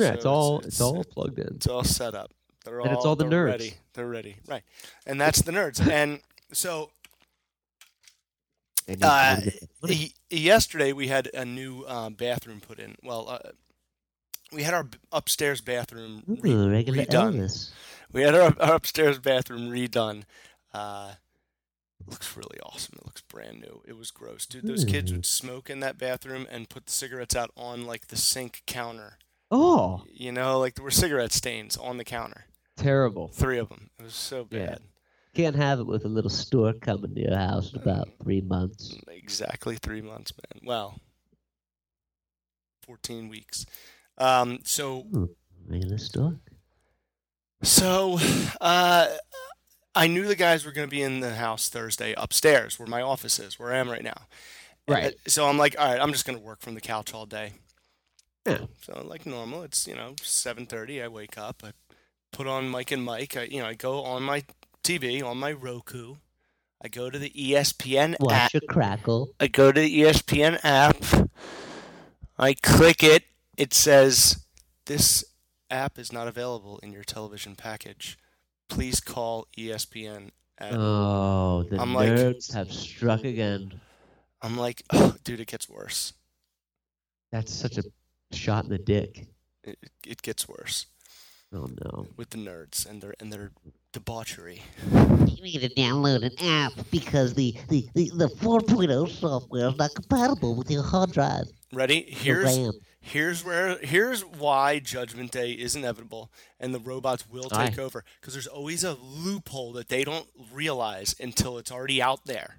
[0.02, 1.48] Yeah, it's all it's, all plugged in.
[1.56, 2.30] it's all set up.
[2.64, 3.46] They're And it's all the nerds.
[3.46, 3.74] ready.
[3.94, 4.36] They're ready.
[4.46, 4.62] Right.
[5.06, 5.80] And that's the nerds.
[5.90, 6.20] and
[6.52, 6.90] so
[8.88, 8.94] Uh,
[9.36, 9.94] wanna get the money.
[10.30, 12.96] y- yesterday we had a new uh, bathroom put in.
[13.02, 13.38] Well, uh,
[14.52, 17.06] we had our upstairs bathroom re- Ooh, redone.
[17.08, 17.70] Elvis.
[18.12, 20.24] We had our, our upstairs bathroom redone.
[20.74, 21.14] Uh,
[22.06, 22.96] looks really awesome.
[22.98, 23.82] It looks brand new.
[23.86, 24.66] It was gross, dude.
[24.66, 28.16] Those kids would smoke in that bathroom and put the cigarettes out on like the
[28.16, 29.18] sink counter.
[29.52, 32.46] Oh, You know, like there were cigarette stains on the counter.
[32.76, 33.28] terrible.
[33.28, 33.90] Three of them.
[34.00, 34.66] It was so Yeah.
[34.66, 34.80] bad.
[35.34, 38.96] Can't have it with a little store coming to your house in about three months.
[39.08, 40.62] Exactly three months, man.
[40.66, 41.00] Well,
[42.84, 43.64] fourteen weeks.
[44.18, 45.34] Um, so Ooh,
[45.66, 45.98] regular.
[47.62, 48.18] So,
[48.60, 49.08] uh,
[49.94, 53.00] I knew the guys were going to be in the house Thursday upstairs, where my
[53.02, 54.26] office is, where I am right now.
[54.88, 55.14] And, Right.
[55.14, 57.24] uh, So I'm like, all right, I'm just going to work from the couch all
[57.26, 57.52] day.
[58.46, 58.66] Yeah.
[58.82, 61.02] So like normal, it's you know 7:30.
[61.04, 61.72] I wake up, I
[62.32, 63.36] put on Mike and Mike.
[63.36, 64.44] I, you know, I go on my
[64.82, 66.16] TV on my Roku.
[66.84, 68.20] I go to the ESPN app.
[68.20, 69.34] Watch your crackle.
[69.38, 70.96] I go to the ESPN app.
[72.36, 73.24] I click it.
[73.56, 74.44] It says
[74.86, 75.24] this
[75.70, 78.18] app is not available in your television package.
[78.68, 80.30] Please call ESPN.
[80.58, 83.80] At, Oh, the I'm like- nerds have struck again.
[84.40, 86.14] I'm like, oh, dude, it gets worse.
[87.30, 87.84] That's such a
[88.34, 89.26] shot in the dick.
[89.64, 90.86] It, it- it gets worse
[91.54, 92.06] Oh no.
[92.16, 93.52] with the nerds and their and their
[93.92, 94.62] debauchery.
[94.92, 99.94] You need to download an app because the, the, the, the 4.0 software is not
[99.94, 101.44] compatible with your hard drive.
[101.72, 102.04] Ready?
[102.04, 102.72] the Here's RAM.
[103.00, 107.82] here's where here's why Judgment Day is inevitable and the robots will take Aye.
[107.82, 112.56] over because there's always a loophole that they don't realize until it's already out there.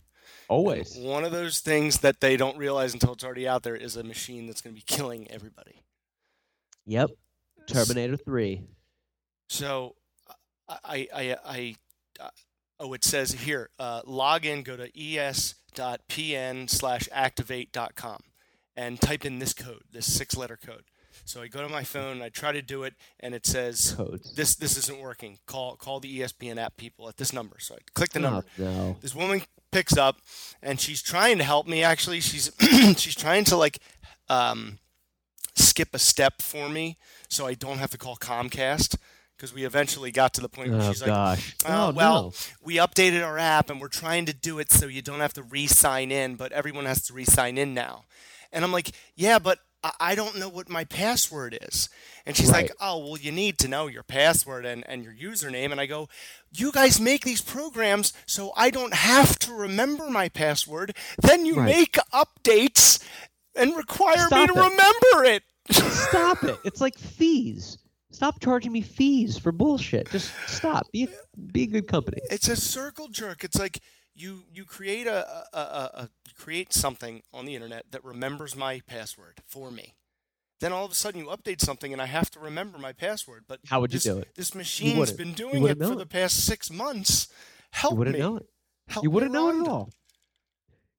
[0.50, 0.96] Always.
[0.98, 4.04] One of those things that they don't realize until it's already out there is a
[4.04, 5.82] machine that's going to be killing everybody.
[6.86, 7.12] Yep.
[7.68, 8.62] Terminator 3.
[9.50, 9.96] So,
[10.68, 11.76] I, I, I,
[12.20, 12.30] I
[12.80, 18.20] oh, it says here, uh, log in, go to es.pn slash activate.com
[18.76, 20.84] and type in this code, this six letter code.
[21.26, 24.34] So I go to my phone, I try to do it, and it says Codes.
[24.36, 25.38] this this isn't working.
[25.46, 27.58] Call call the ESPN app people at this number.
[27.60, 28.46] So I click the Oh, number.
[28.58, 28.98] no.
[29.00, 29.44] This woman
[29.74, 30.18] picks up
[30.62, 32.20] and she's trying to help me actually.
[32.22, 32.52] She's
[32.98, 33.80] she's trying to like
[34.30, 34.80] um,
[35.56, 36.98] skip a step for me
[37.28, 38.96] so I don't have to call Comcast
[39.36, 41.56] because we eventually got to the point where Oh she's like, gosh.
[41.66, 42.34] "Oh, oh well, no.
[42.64, 45.44] we updated our app and we're trying to do it so you don't have to
[45.44, 48.06] re-sign in, but everyone has to re-sign in now.
[48.52, 49.60] And I'm like, yeah, but
[50.00, 51.90] I- don't know what my password is.
[52.26, 55.72] And she's like, oh, well, you need to know your password and, and your username.
[55.72, 56.08] And I go,
[56.52, 60.96] you guys make these programs so I don't have to remember my password.
[61.22, 61.66] Then you Right.
[61.66, 63.04] make updates
[63.56, 64.56] and require me to it.
[64.56, 65.44] remember it.
[65.72, 66.58] Stop it.
[66.64, 67.78] It's like fees.
[68.12, 70.10] Stop charging me fees for bullshit.
[70.12, 70.92] Just stop.
[70.92, 71.08] Be
[71.52, 72.20] be a good company.
[72.30, 73.44] It's a circle jerk.
[73.44, 73.80] It's like
[74.16, 78.82] you you create a, a, a, a create something on the internet that remembers my
[78.88, 79.96] password for me.
[80.60, 83.44] Then all of a sudden you update something and I have to remember my password.
[83.48, 84.30] But How would you this, do it?
[84.36, 87.28] This machine's been doing it for know the past six months.
[87.72, 88.22] Help you wouldn't me.
[88.22, 88.46] know it.
[88.88, 89.90] Help you wouldn't know it at all.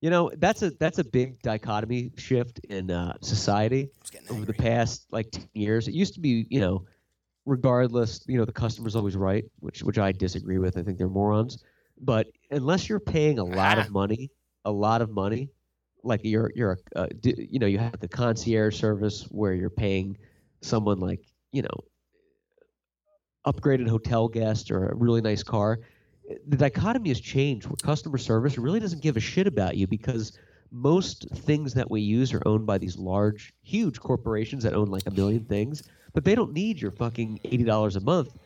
[0.01, 4.31] You know, that's a that's a big dichotomy shift in uh, society I was getting
[4.37, 5.89] over the past like 10 years.
[5.89, 6.85] It used to be, you know,
[7.47, 10.77] regardless, you know, the customer's always right, which which I disagree with.
[10.77, 11.65] I think they're morons.
[12.01, 14.31] But unless you're paying a lot of money,
[14.65, 15.51] a lot of money,
[16.03, 20.17] like you're you're a, uh, you know, you have the concierge service where you're paying
[20.61, 21.21] someone like,
[21.53, 21.85] you know,
[23.47, 25.81] upgraded hotel guest or a really nice car.
[26.49, 30.39] The dichotomy has changed where customer service really doesn't give a shit about you because
[30.71, 35.07] most things that we use are owned by these large, huge corporations that own like
[35.07, 35.83] a million things,
[36.15, 38.37] but they don't need your fucking eighty dollars a month,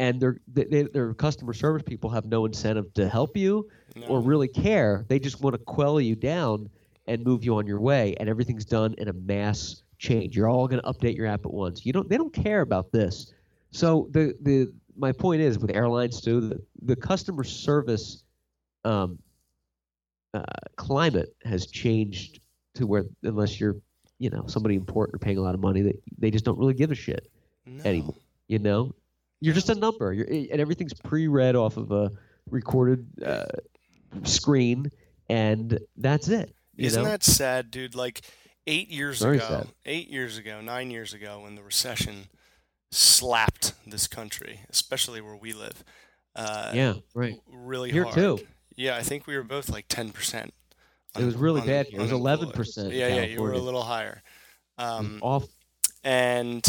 [0.00, 3.68] and their they, they- their customer service people have no incentive to help you
[4.08, 5.04] or really care.
[5.08, 6.70] They just want to quell you down
[7.06, 10.36] and move you on your way, and everything's done in a mass change.
[10.36, 11.84] You're all going to update your app at once.
[11.84, 12.08] You don't.
[12.08, 13.32] They don't care about this.
[13.72, 18.22] So the the my point is with airlines too, the, the customer service
[18.84, 19.18] um,
[20.34, 20.42] uh,
[20.76, 22.40] climate has changed
[22.74, 23.76] to where unless you're
[24.18, 26.74] you know somebody important or paying a lot of money, that they just don't really
[26.74, 27.28] give a shit
[27.66, 27.82] No.
[27.84, 28.14] anymore.
[28.48, 28.92] You know,
[29.40, 32.10] you're just a number, you're, and everything's pre-read off of a
[32.50, 33.46] recorded uh,
[34.24, 34.90] screen,
[35.28, 36.54] and that's it.
[36.76, 37.08] You Isn't know?
[37.10, 37.94] that sad, dude?
[37.94, 38.22] Like
[38.66, 39.68] eight years Very ago, sad.
[39.86, 42.26] eight years ago, nine years ago, when the recession
[42.90, 45.84] slapped this country, especially where we live.
[46.36, 47.34] Uh, yeah, right.
[47.52, 48.14] Really Here hard.
[48.14, 48.38] too.
[48.76, 50.54] Yeah, I think we were both like ten percent.
[51.18, 51.98] It was really bad here.
[51.98, 54.22] It was 11% in Yeah, yeah, you were a little higher.
[54.78, 55.44] Um, Off.
[56.04, 56.64] and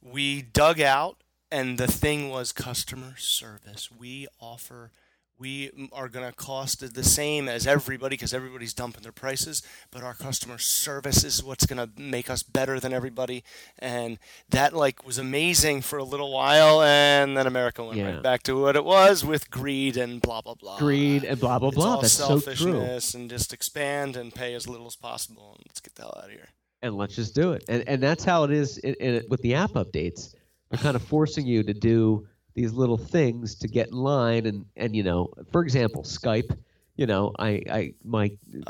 [0.00, 1.19] we dug out
[1.52, 4.90] and the thing was customer service we offer
[5.38, 10.02] we are going to cost the same as everybody because everybody's dumping their prices but
[10.02, 13.42] our customer service is what's going to make us better than everybody
[13.78, 14.18] and
[14.50, 18.14] that like was amazing for a little while and then america went Yeah.
[18.14, 21.58] right back to what it was with greed and blah blah blah Greed and blah
[21.58, 21.86] blah it's blah.
[21.94, 22.40] all That's so true.
[22.40, 26.14] selfishness and just expand and pay as little as possible and let's get the hell
[26.18, 26.48] out of here
[26.82, 27.62] and let's just do it.
[27.68, 30.34] And and that's how it is in, in with the app updates.
[30.70, 34.46] They're kind of forcing you to do these little things to get in line.
[34.46, 36.56] And and you know, for example, Skype.
[36.96, 38.28] You know, I I my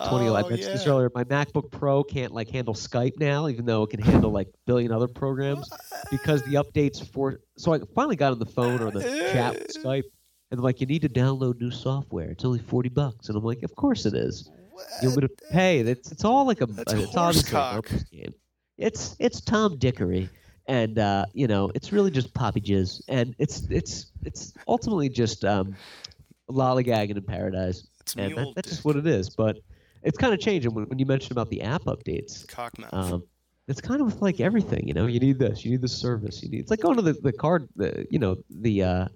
[0.09, 1.11] 20 I Oh, mentioned this earlier.
[1.15, 4.59] My MacBook Pro can't like handle Skype now, even though it can handle like a
[4.67, 5.69] billion other programs
[6.13, 7.41] because the updates for.
[7.57, 10.05] So I finally got on the phone or the chat with Skype.
[10.53, 12.31] And they're like, you need to download new software.
[12.31, 14.49] It's only forty bucks, and I'm like, of course it is.
[15.03, 15.81] You want me to pay?
[15.81, 17.07] It's it's all like a That's a.
[18.79, 20.29] It's it's Tom Dickory,
[20.71, 25.45] and uh, you know it's really just poppy jizz, and it's it's it's ultimately just
[25.45, 25.75] um,
[26.49, 29.31] lollygagging in paradise, It's and that, that's just what it is.
[29.31, 29.59] But
[30.05, 32.47] it's kind of changing when, when you mentioned about the app updates.
[32.47, 33.25] cockmouth Um,
[33.67, 35.07] it's kind of like everything, you know.
[35.07, 36.61] You need this, you need the service, you need.
[36.61, 39.09] It's like going to the the car, the you know the uh,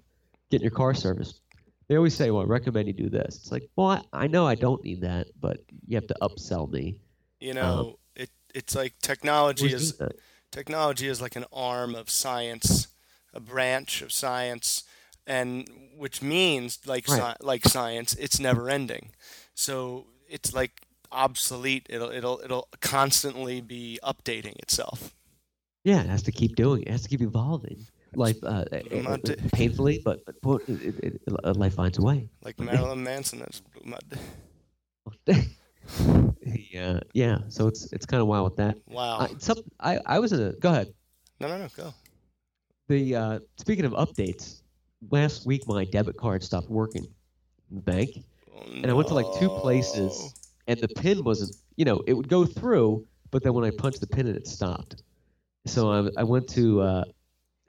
[0.51, 1.41] getting your car serviced.
[1.87, 4.45] They always say, "Well, I recommend you do this." It's like, well, I, I know
[4.45, 6.99] I don't need that, but you have to upsell me.
[7.39, 10.15] You know, it it's like technology is that?
[10.55, 12.87] Technology is like an arm of science,
[13.33, 14.83] a branch of science,
[15.27, 17.19] and which means like Right.
[17.21, 19.11] sci- like science, it's never ending.
[19.53, 20.73] So it's like
[21.11, 21.85] obsolete.
[21.89, 25.13] It'll it'll it'll constantly be updating itself.
[25.83, 26.89] Yeah, it has to keep doing it.
[26.89, 27.85] Has to keep evolving.
[28.15, 29.39] Life, uh, My uh, dick.
[29.51, 32.29] painfully, but, but, it, it, it, life finds a way.
[32.45, 33.99] Like Marilyn Manson, that's my
[36.43, 37.39] yeah, yeah.
[37.49, 38.77] So it's it's kind of wild with that.
[38.87, 39.17] wow.
[39.19, 40.53] Uh, some, I I was in a.
[40.53, 40.93] Go ahead.
[41.39, 41.93] no, no, no, go.
[42.87, 44.61] The uh, speaking of updates,
[45.09, 47.03] last week my debit card stopped working
[47.69, 48.09] in the bank,
[48.55, 50.33] Oh, and I went to like two places,
[50.67, 51.55] and the pin wasn't.
[51.77, 54.47] You know, it would go through, but then when I punched the pin in, it
[54.47, 55.01] stopped.
[55.65, 56.81] So I, I went to.
[56.81, 57.03] Uh,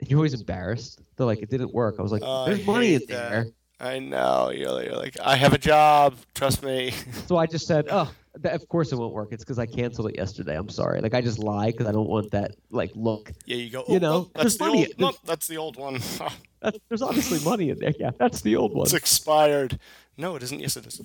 [0.07, 1.01] you're always embarrassed.
[1.15, 1.95] They're like, it didn't work.
[1.97, 3.29] I was like, Oh, I there's money in that.
[3.31, 3.45] there.
[3.79, 4.49] I know.
[4.49, 6.15] You're, you're like, I have a job.
[6.33, 6.93] Trust me.
[7.27, 8.09] So I just said, oh,
[8.41, 9.29] th- of course it won't work.
[9.31, 10.55] It's because I canceled it yesterday.
[10.57, 11.01] I'm sorry.
[11.01, 13.33] Like I just lie because I don't want that like look.
[13.45, 13.83] Yeah, you go.
[13.87, 15.17] You "Oh, know, oh, that's the money- old.
[15.25, 15.99] That's the old one.
[16.59, 17.93] That's, there's obviously money in there.
[17.99, 18.85] Yeah, that's the old one.
[18.85, 19.77] it's expired.
[20.17, 20.59] No, it isn't.
[20.59, 20.99] Yes, it is.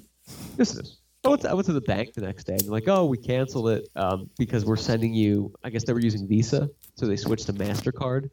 [0.56, 0.96] Yes, it is.
[1.26, 3.04] I went, to, I went to the bank the next day and they're like, oh,
[3.04, 5.52] we canceled it um, because we're sending you.
[5.62, 8.30] I guess they were using Visa, so they switched to Mastercard.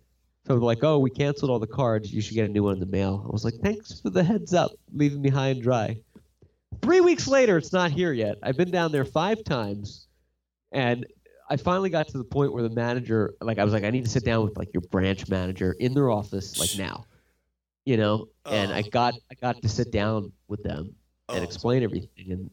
[0.48, 2.12] So like, oh, we canceled all the cards.
[2.12, 3.24] You should get a new one in the mail.
[3.28, 5.98] I was like, thanks for the heads up, leaving me high and dry.
[6.82, 8.38] Three weeks later, it's not here yet.
[8.42, 10.08] I've been down there five times,
[10.72, 11.06] and
[11.50, 14.06] I finally got to the point where the manager, like, I was like, I need
[14.06, 17.06] to sit down with like your branch manager in their office, like now,
[17.86, 18.28] you know.
[18.46, 18.90] And I Oh.
[18.92, 20.96] got I got to sit down with them
[21.28, 21.44] and Oh.
[21.44, 22.50] explain everything, and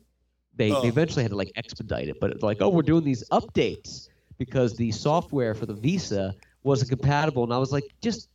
[0.56, 0.80] they, Oh.
[0.82, 2.16] they eventually had to like expedite it.
[2.20, 4.08] But it's like, oh, we're doing these updates
[4.38, 6.34] because the software for the Visa
[6.66, 8.28] wasn't compatible, and I was like, just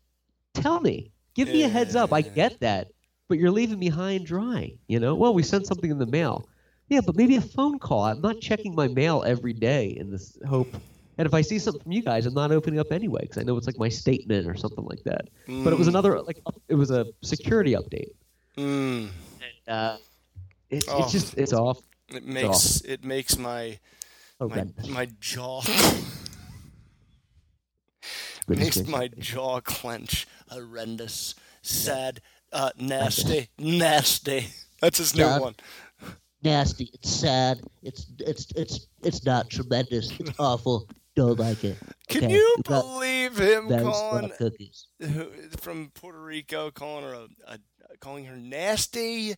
[0.53, 2.11] tell me, give me a heads up.
[2.13, 2.87] I get that,
[3.27, 4.73] but you're leaving me high and dry.
[4.87, 6.47] You know, well, we sent something in the mail.
[6.89, 8.03] Yeah, but maybe a phone call.
[8.03, 10.73] I'm not checking my mail every day in this hope.
[11.17, 13.43] And if I see something from you guys, I'm not opening up anyway because I
[13.43, 15.29] know it's like my statement or something like that.
[15.47, 15.91] But it was Mm.
[15.91, 18.11] another like it was a security update.
[18.57, 19.09] Mm.
[19.67, 19.97] Uh,
[20.69, 21.03] it's Oh.
[21.03, 21.79] it's just it's off.
[22.09, 23.79] It makes it makes my
[24.39, 26.29] my, my jaw Goodness
[28.57, 30.27] makes my jaw clench.
[30.49, 32.21] Horrendous, sad,
[32.51, 34.47] uh, nasty, nasty.
[34.81, 35.41] That's his new Sad.
[35.41, 35.55] one.
[36.43, 36.89] Nasty.
[36.93, 37.61] It's sad.
[37.83, 40.11] It's it's it's it's not tremendous.
[40.19, 40.87] It's awful.
[41.15, 41.77] Don't like it.
[42.07, 44.31] Can Okay, you believe him calling
[45.59, 47.59] from Puerto Rico, calling her a, a
[47.99, 49.35] calling her nasty?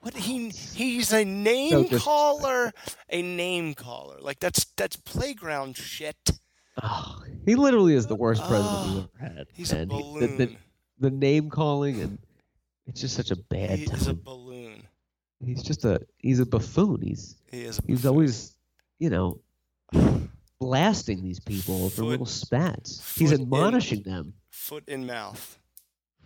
[0.00, 2.72] What he he's a name caller,
[3.10, 4.16] a name caller.
[4.20, 6.39] Like that's that's playground shit.
[6.82, 9.46] Oh, he literally is the worst president we've ever had.
[9.52, 10.36] He's a and he- balloon.
[10.36, 10.56] the, the,
[11.00, 12.18] the name calling and
[12.86, 14.20] it's just such a bad he is a time.
[14.24, 14.82] balloon.
[15.44, 17.00] He's just a he's a buffoon.
[17.02, 18.54] He's He is a he's always
[18.98, 19.40] you know
[20.58, 22.98] blasting these people for little spats.
[23.16, 25.58] He's foot in- admonishing them, foot in mouth,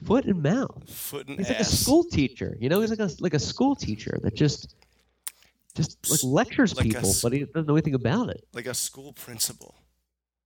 [0.05, 0.83] foot and mouth.
[0.89, 1.53] foot in He's ass.
[1.53, 2.81] like a school teacher, you know.
[2.81, 4.75] He's like a like a school teacher that just
[5.77, 8.45] just like lectures like people, s- but he doesn't know anything about it.
[8.53, 9.75] like a school principal,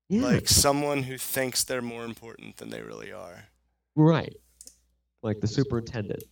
[0.08, 3.44] Yeah, like someone who thinks they're more important than they really are.
[3.94, 4.34] right.
[5.22, 6.22] Like the superintendent.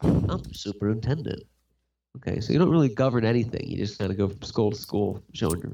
[0.00, 1.42] I'm the superintendent.
[2.16, 3.68] Okay, so you don't really govern anything.
[3.68, 5.72] You just kind of go from school to school, showing your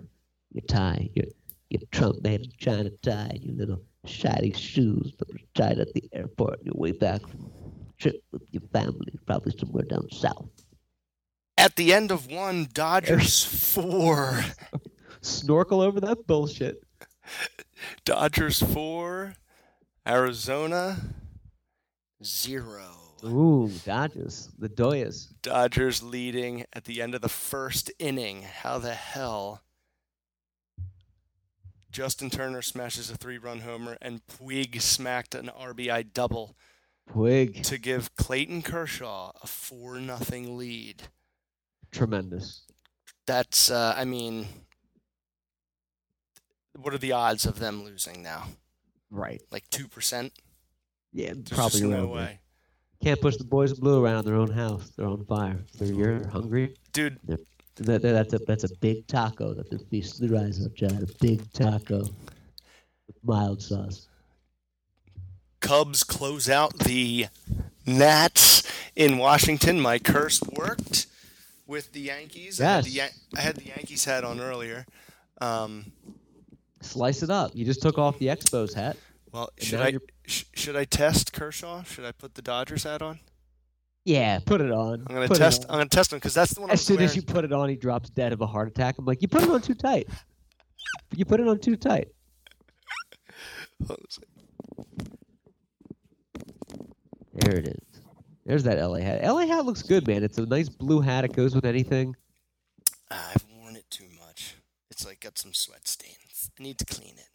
[0.53, 1.27] your tie, your
[1.69, 6.05] your Trump made in China tie, your little shiny shoes that were tied at the
[6.13, 7.51] airport on your way back from
[7.99, 10.49] trip with your family, probably somewhere down south.
[11.57, 13.45] At the end of one, Dodgers
[13.75, 14.41] four,
[15.21, 16.84] Snorkel over that bullshit.
[18.05, 19.35] Dodgers four,
[20.07, 20.97] Arizona
[22.23, 22.83] zero.
[23.25, 25.29] Ooh, Dodgers, the Doyas.
[25.43, 28.43] Dodgers leading at the end of the first inning.
[28.43, 29.63] How the hell?
[31.91, 36.57] Justin Turner smashes a three-run homer, and Puig smacked an RBI double
[37.13, 41.05] Twig, to give Clayton Kershaw a four nothing lead.
[41.93, 42.63] tremendous.
[43.27, 44.49] That's, uh, I mean,
[46.77, 48.45] what are the odds of them losing now?
[49.11, 49.41] Right.
[49.51, 50.33] Like two percent?
[51.13, 52.41] Yeah, There's probably just no around way,
[53.03, 54.91] Can't push the boys in blue around their own house.
[54.97, 55.61] They're on fire.
[55.79, 56.75] They're you're hungry.
[56.93, 57.19] dude.
[57.27, 57.39] That,
[57.77, 61.03] that- that's a that's a big taco that they're feasting their eyes on, John.
[61.03, 62.01] A big taco
[63.07, 64.09] with mild sauce.
[65.61, 67.27] Cubs close out the
[67.87, 68.63] Nats
[68.95, 69.81] in Washington.
[69.81, 71.07] My curse worked
[71.67, 72.61] with the Yankees.
[72.61, 74.85] I, had the, Yan- I had the Yankees hat on earlier.
[75.41, 75.93] Um,
[76.85, 77.53] Slice it up.
[77.55, 78.97] You just took off the Expos hat.
[79.33, 79.95] well, should I
[80.27, 81.83] sh- should I test Kershaw?
[81.85, 83.21] Should I put the Dodgers hat on?
[84.05, 85.05] Yeah, put it on.
[85.09, 85.65] I'm gonna Put test.
[85.69, 86.71] I'm gonna test him because that's the one.
[86.71, 88.97] As I'm soon as you put it on, he drops dead of a heart attack.
[88.99, 90.09] I'm like, you put it on too tight.
[91.17, 92.09] You put it on too tight.
[93.87, 95.19] Hold on a second.
[97.33, 98.01] There it is.
[98.45, 99.23] There's that LA hat.
[99.25, 100.23] LA hat looks good, man.
[100.23, 101.25] It's a nice blue hat.
[101.25, 102.15] It goes with anything.
[103.11, 104.57] I've worn it too much.
[104.91, 105.89] It's like got some sweat
[106.45, 106.53] stains.
[106.59, 107.29] I need to clean it.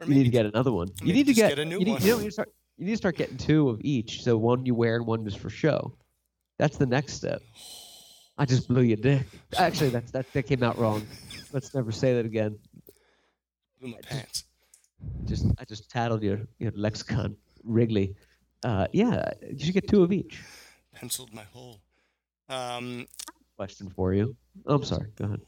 [0.00, 0.88] Or You need to get another one.
[1.02, 2.02] You need to get, get a new you need, one.
[2.02, 4.22] You, know, you, start, you need to start getting two of each.
[4.22, 5.94] So one you wear and one just for show.
[6.58, 7.42] That's the next step.
[8.36, 9.26] I just blew your dick.
[9.56, 11.06] Actually, that's that, that came out wrong.
[11.52, 12.58] Let's never say that again.
[13.80, 14.44] Blew my pants.
[15.24, 18.14] Just I just tattled your your lexicon, Wrigley.
[18.64, 20.40] Uh, yeah, you should get two of each.
[20.94, 21.80] Penciled my hole.
[22.48, 23.06] Um.
[23.56, 24.36] Question for you.
[24.66, 25.08] Oh, I'm sorry.
[25.16, 25.40] Go ahead.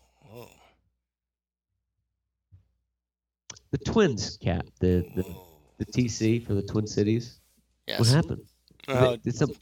[3.70, 5.46] The Twins cap, the the, Whoa.
[5.78, 7.38] the TC for the Twin Cities.
[7.86, 8.00] Yes.
[8.00, 8.42] What happened?
[8.88, 9.52] Uh, they- did some,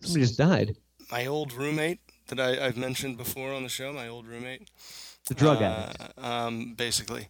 [0.00, 0.76] somebody just died.
[1.10, 4.68] my old roommate that I, I've mentioned before on the show, my old roommate.
[5.28, 6.18] The drug uh, addict.
[6.24, 7.28] Um, basically,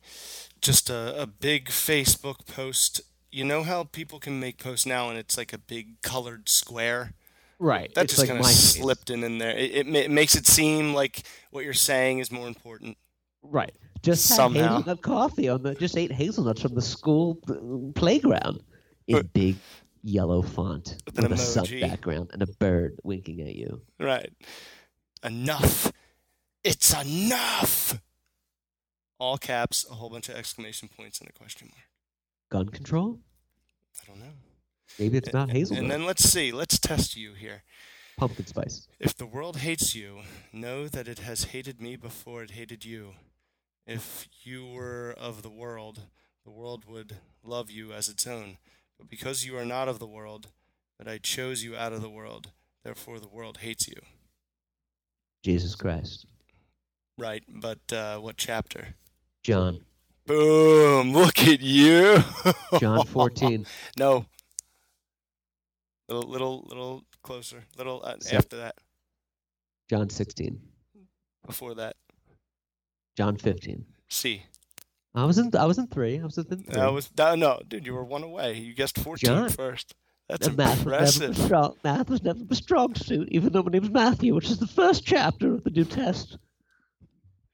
[0.61, 3.01] just a, a big Facebook post.
[3.31, 7.13] You know how people can make posts now and it's like a big colored square?
[7.59, 7.93] Right.
[7.95, 9.57] That it's just like kind of slipped in in there.
[9.57, 12.99] It, it, it makes it seem like what you're saying is more important.
[13.43, 13.73] Right.
[14.07, 14.77] Just Somehow.
[14.79, 15.75] hazelnut coffee on the.
[15.75, 18.63] Just ate hazelnuts from the school uh, playground
[19.09, 19.57] in But- big
[20.03, 21.81] yellow font With with, a sun emoji.
[21.81, 23.83] background and a bird winking at you.
[23.99, 24.33] Right.
[25.25, 25.93] Enough.
[26.63, 28.01] It's enough.
[29.19, 31.87] all caps, a whole bunch of exclamation points, and a question mark.
[32.51, 33.19] Gun control?
[34.01, 34.35] I don't know.
[35.01, 35.83] Maybe it's not hazelnut.
[35.83, 36.53] And then let's see.
[36.53, 37.65] Let's test you here.
[38.19, 38.87] Pumpkin spice.
[39.01, 40.21] If the world hates you,
[40.53, 43.15] know that it has hated me before it hated you.
[43.87, 46.01] If you were of the world,
[46.45, 48.59] the world would love you as its own.
[48.99, 50.49] But because you are not of the world,
[50.99, 52.51] that I chose you out of the world,
[52.83, 54.01] therefore the world hates you.
[55.45, 56.27] Jesus Christ.
[57.19, 58.97] Right, but uh, what chapter?
[59.45, 59.81] John.
[60.27, 61.13] Boom!
[61.13, 62.25] Look at you.
[62.81, 63.65] John 14.
[63.97, 64.27] no.
[66.09, 67.65] Little, little, little closer.
[67.79, 68.77] Little uh, after that.
[69.89, 70.61] John 16.
[71.47, 71.95] Before that.
[73.17, 73.85] John 15.
[74.09, 74.43] C.
[75.15, 76.21] I was in I was in three.
[76.21, 76.75] I was within three.
[76.75, 77.87] That was no, no, dude.
[77.87, 78.55] You were one away.
[78.59, 79.49] You guessed 14 John.
[79.49, 79.95] first.
[80.29, 81.37] That's And math was never impressive.
[81.39, 81.75] strong.
[81.85, 85.07] Math was never my strong suit, even though my name's Matthew, which is the first
[85.07, 86.37] chapter of the New Test.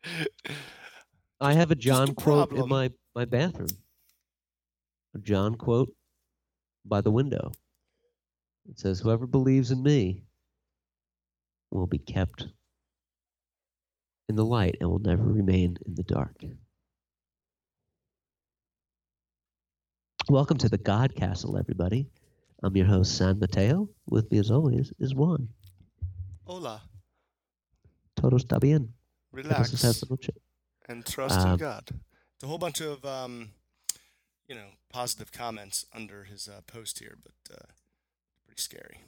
[1.40, 3.68] I have a John quote in my, my bathroom.
[5.14, 5.92] A John quote
[6.84, 7.52] by the window.
[8.68, 10.22] It says, Whoever believes in me
[11.70, 12.46] will be kept
[14.28, 16.36] in the light and will never remain in the dark.
[20.28, 22.08] Welcome to the God Castle, everybody.
[22.62, 23.88] I'm your host, San Mateo.
[24.08, 25.48] With me, as always, is Juan.
[26.44, 26.82] Hola.
[28.16, 28.88] Todo está bien.
[29.32, 30.30] Relax Entonces, esta noche.
[30.88, 31.88] and trust in Um, God.
[31.90, 33.50] It's a whole bunch of um,
[34.48, 37.66] you know, positive comments under his uh, post here, but uh,
[38.46, 38.98] pretty scary.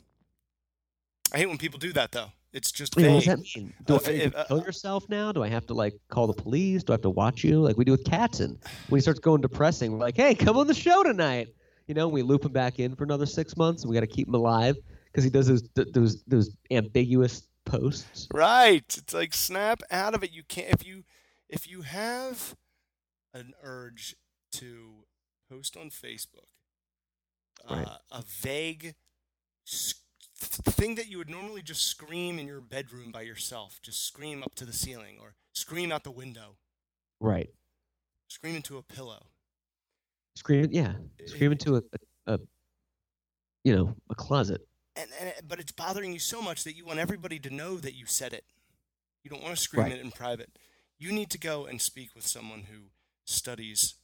[1.32, 2.32] I hate when people do that though.
[2.54, 3.74] It's just Wait, what does that mean?
[3.84, 5.32] Do Uh, I if- to kill yourself now?
[5.32, 6.84] Do I have to like call the police?
[6.84, 8.56] Do I have to watch you like we do with Katzen?
[8.88, 11.48] When he starts going depressing, we're like, "Hey, come on the show tonight."
[11.88, 14.06] You know, we loop him back in for another six months, and we got to
[14.06, 14.76] keep him alive
[15.06, 18.28] because he does those those those ambiguous posts.
[18.32, 18.84] Right.
[18.96, 20.30] It's like snap out of it.
[20.30, 21.02] You can't if you
[21.48, 22.54] if you have
[23.34, 24.14] an urge
[24.52, 25.06] to
[25.50, 26.46] post on Facebook
[27.68, 28.94] uh, a vague
[30.74, 34.54] thing that you would normally just scream in your bedroom by yourself, just scream up
[34.56, 36.56] to the ceiling or scream out the window,
[37.20, 37.50] Right.
[38.28, 39.26] scream into a pillow.
[40.36, 41.82] Scream, yeah, eh, scream into a,
[42.26, 42.38] a, a
[43.62, 44.66] you know, a closet.
[44.96, 47.76] And, and eh, but it's bothering you so much that you want everybody to know
[47.76, 48.44] that you said it.
[49.22, 49.92] You don't want to scream Right.
[49.92, 50.50] it in private.
[50.98, 52.90] You need to go and speak with someone who
[53.24, 53.94] studies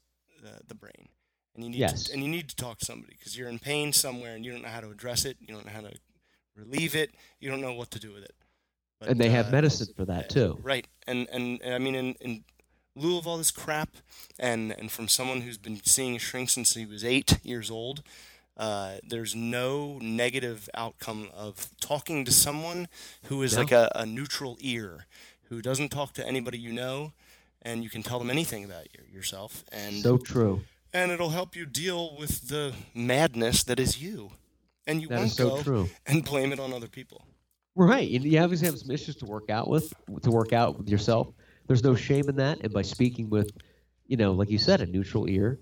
[0.43, 1.09] the, the brain,
[1.55, 2.05] and you need Yes.
[2.05, 4.53] to, and you need to talk to somebody because you're in pain somewhere and you
[4.53, 5.37] don't know how to address it.
[5.41, 5.93] You don't know how to
[6.61, 7.11] relieve it.
[7.41, 8.35] You don't know what to do with it.
[8.99, 10.59] But, and they have uh, medicine for that too.
[10.63, 10.87] Right.
[11.07, 12.45] And, and and I mean in, in
[12.97, 13.91] lieu of all this crap
[14.39, 18.03] and and from someone who's been seeing a shrink since he was 8 years old,
[18.57, 22.89] uh, there's no negative outcome of talking to someone
[23.25, 23.61] who is No.
[23.61, 25.07] like a, a neutral ear,
[25.49, 27.13] who doesn't talk to anybody you know,
[27.63, 30.61] and you can tell them anything about your, yourself, and So true.
[30.93, 34.33] and it'll help you deal with the madness that is you,
[34.87, 35.89] and you That won't so go true.
[36.07, 37.27] and blame it on other people.
[37.77, 38.09] Right.
[38.09, 41.29] You obviously have some issues to work out with, to work out with yourself.
[41.67, 42.59] There's no shame in that.
[42.63, 43.51] And by speaking with,
[44.07, 45.61] you know, like you said, a neutral ear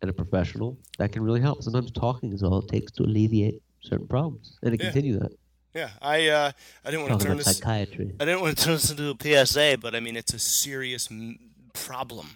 [0.00, 1.62] and a professional, that can really help.
[1.62, 4.58] Sometimes talking is all it takes to alleviate certain problems.
[4.62, 4.90] And to Yeah.
[4.90, 5.32] continue that.
[5.74, 6.50] Yeah, I uh,
[6.84, 7.58] I didn't want to turn about this.
[7.58, 8.12] psychiatry.
[8.18, 11.08] I didn't want to turn this into a PSA, but I mean it's a serious
[11.12, 11.38] m-
[11.74, 12.26] problem.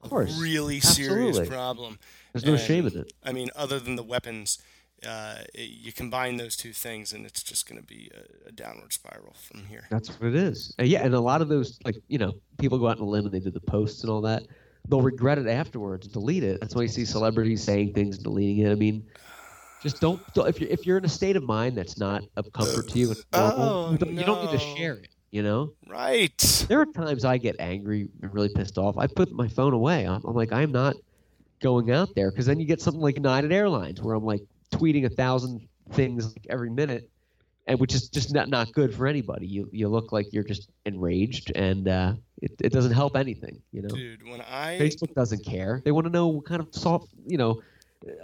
[0.00, 0.38] Of course.
[0.38, 1.98] A really serious problem.
[2.32, 3.12] There's no shame in it.
[3.24, 4.58] I mean, other than the weapons,
[5.06, 8.52] uh, it- you combine those two things, and it's just going to be a, a
[8.52, 9.86] downward spiral from here.
[9.90, 10.74] That's what it is.
[10.78, 13.08] And yeah, and a lot of those, like, you know, people go out on a
[13.08, 14.42] limb and they do the posts and all that.
[14.88, 16.60] They'll regret it afterwards delete it.
[16.60, 18.70] That's why you see celebrities saying things and deleting it.
[18.70, 19.04] I mean,
[19.82, 22.88] just don't, if you're if you're in a state of mind that's not of comfort
[22.90, 25.08] to you Oh, you, don't, you don't need to share it.
[25.30, 26.36] You know, Right.
[26.68, 28.96] there are times I get angry and really pissed off.
[28.98, 30.06] I put my phone away.
[30.06, 30.94] I'm, I'm like, I'm not
[31.60, 34.42] going out there because then you get something like United Airlines where I'm like
[34.74, 37.08] tweeting a thousand things like every minute,
[37.66, 39.46] and which is just not not good for anybody.
[39.46, 43.60] You you look like you're just enraged, and uh, it it doesn't help anything.
[43.72, 45.80] You know, Dude, when I Facebook doesn't care.
[45.84, 47.62] They want to know what kind of soft, you know,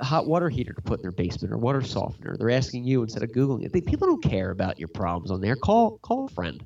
[0.01, 2.37] hot water heater to put in their basement or water softener.
[2.37, 3.73] They're asking you instead of googling it.
[3.73, 5.57] They, people don't care about your problems on there.
[5.57, 6.65] Call call a friend.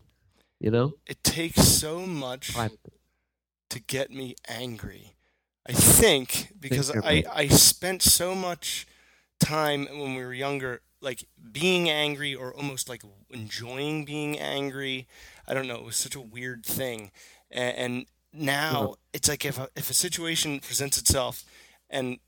[0.60, 2.78] You know, it takes so much Private.
[3.70, 5.14] to get me angry.
[5.66, 7.24] I think because I.
[7.32, 8.86] I spent so much
[9.44, 15.06] time when we were younger, like being angry or almost like enjoying being angry.
[15.46, 15.76] I don't know.
[15.76, 17.10] It was such a weird thing.
[17.50, 21.44] And, and now it's like if a, if a situation presents itself
[21.90, 22.18] and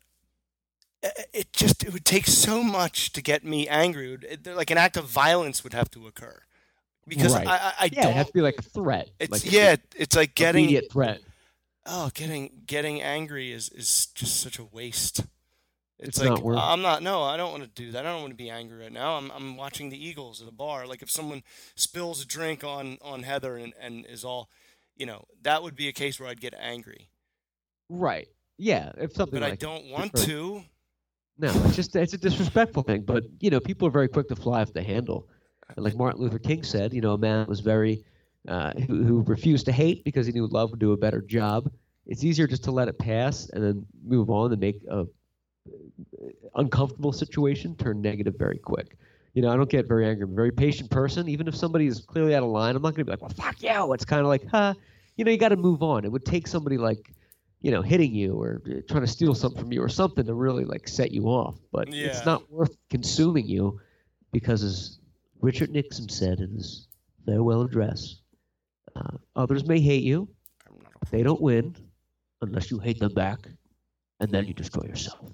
[1.02, 4.18] it- it just it would take so much to get me angry.
[4.28, 6.42] It like an act of violence would have to occur
[7.06, 7.46] because Right.
[7.46, 9.10] I, I, I yeah, don't it has to be like a threat.
[9.20, 11.20] it's like yeah, it's like getting immediate threat.
[11.86, 15.22] oh, getting getting angry is is just such a waste.
[15.98, 17.02] It's, It's like not worth- I'm not.
[17.02, 18.04] No, I don't want to do that.
[18.04, 19.16] I don't want to be angry right now.
[19.16, 20.86] I'm I'm watching the Eagles at a bar.
[20.86, 21.42] Like if someone
[21.74, 24.50] spills a drink on on Heather and and is all,
[24.96, 27.08] you know, that would be a case where I'd get angry.
[27.88, 28.28] Right.
[28.58, 28.92] Yeah.
[28.98, 30.62] If something But I don't want to.
[31.38, 33.02] No, it's just it's a disrespectful thing.
[33.02, 35.28] But you know, people are very quick to fly off the handle.
[35.74, 38.04] And like Martin Luther King said, you know, a man was very
[38.48, 41.70] uh, who, who refused to hate because he knew love would do a better job.
[42.06, 45.06] It's easier just to let it pass and then move on and make a
[46.54, 48.96] uncomfortable situation turn negative very quick.
[49.34, 50.24] You know, I don't get very angry.
[50.24, 51.28] I'm a very patient person.
[51.28, 53.30] Even if somebody is clearly out of line, I'm not going to be like, well,
[53.30, 53.92] fuck you.
[53.92, 54.72] It's kind of like, huh,
[55.16, 56.04] you know, you got to move on.
[56.04, 57.12] It would take somebody like,
[57.60, 60.34] you know, hitting you or uh, trying to steal something from you or something to
[60.34, 61.56] really like set you off.
[61.70, 62.06] But Yeah.
[62.06, 63.78] it's not worth consuming you
[64.32, 64.98] because, as
[65.40, 66.88] Richard Nixon said in his
[67.26, 68.20] farewell address,
[68.94, 70.28] uh, others may hate you,
[71.10, 71.76] they don't win
[72.40, 73.40] unless you hate them back,
[74.20, 75.30] and then you destroy yourself.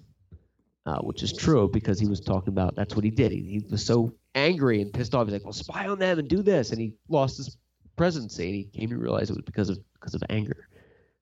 [0.85, 3.31] Uh, which is true because he was talking about that's what he did.
[3.31, 5.27] He, he was so angry and pissed off.
[5.29, 7.57] He's like, "Well, spy on them and do this," and he lost his
[7.97, 8.47] presidency.
[8.47, 10.67] And he came to realize it was because of because of anger.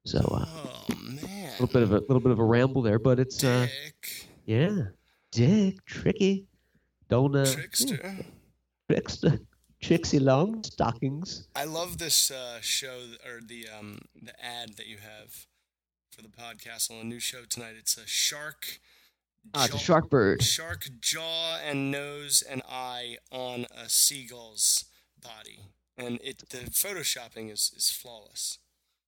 [0.07, 1.49] So uh, Oh man.
[1.59, 4.29] a little bit of a little bit of a ramble there, but it's uh, Dick.
[4.47, 4.79] yeah,
[5.31, 6.47] Dick, tricky,
[7.11, 8.17] don't uh, yeah, Trickster.
[8.91, 9.39] trickster,
[9.83, 11.49] tricksy long stockings.
[11.55, 15.47] I love this uh, show or the um, the ad that you have
[16.11, 17.75] for the podcast on a new show tonight.
[17.79, 18.81] It's a shark.
[19.55, 20.43] Ah, it's a jaw- shark bird.
[20.43, 24.85] Shark jaw and nose and eye on a seagull's
[25.23, 25.61] body,
[25.99, 28.59] and it the photoshopping is is flawless.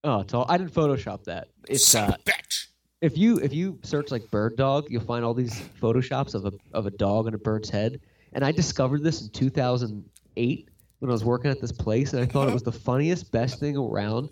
[0.04, 0.46] Oh, it's all.
[0.48, 1.48] I didn't Photoshop that.
[1.68, 2.66] It's Son uh, a bitch.
[3.00, 6.52] if you if you search like bird dog, you'll find all these photoshops of a
[6.72, 8.00] of a dog and a bird's head.
[8.32, 10.68] And I discovered this in 2008
[10.98, 13.60] when I was working at this place, and I thought it was the funniest, best
[13.60, 14.30] thing around.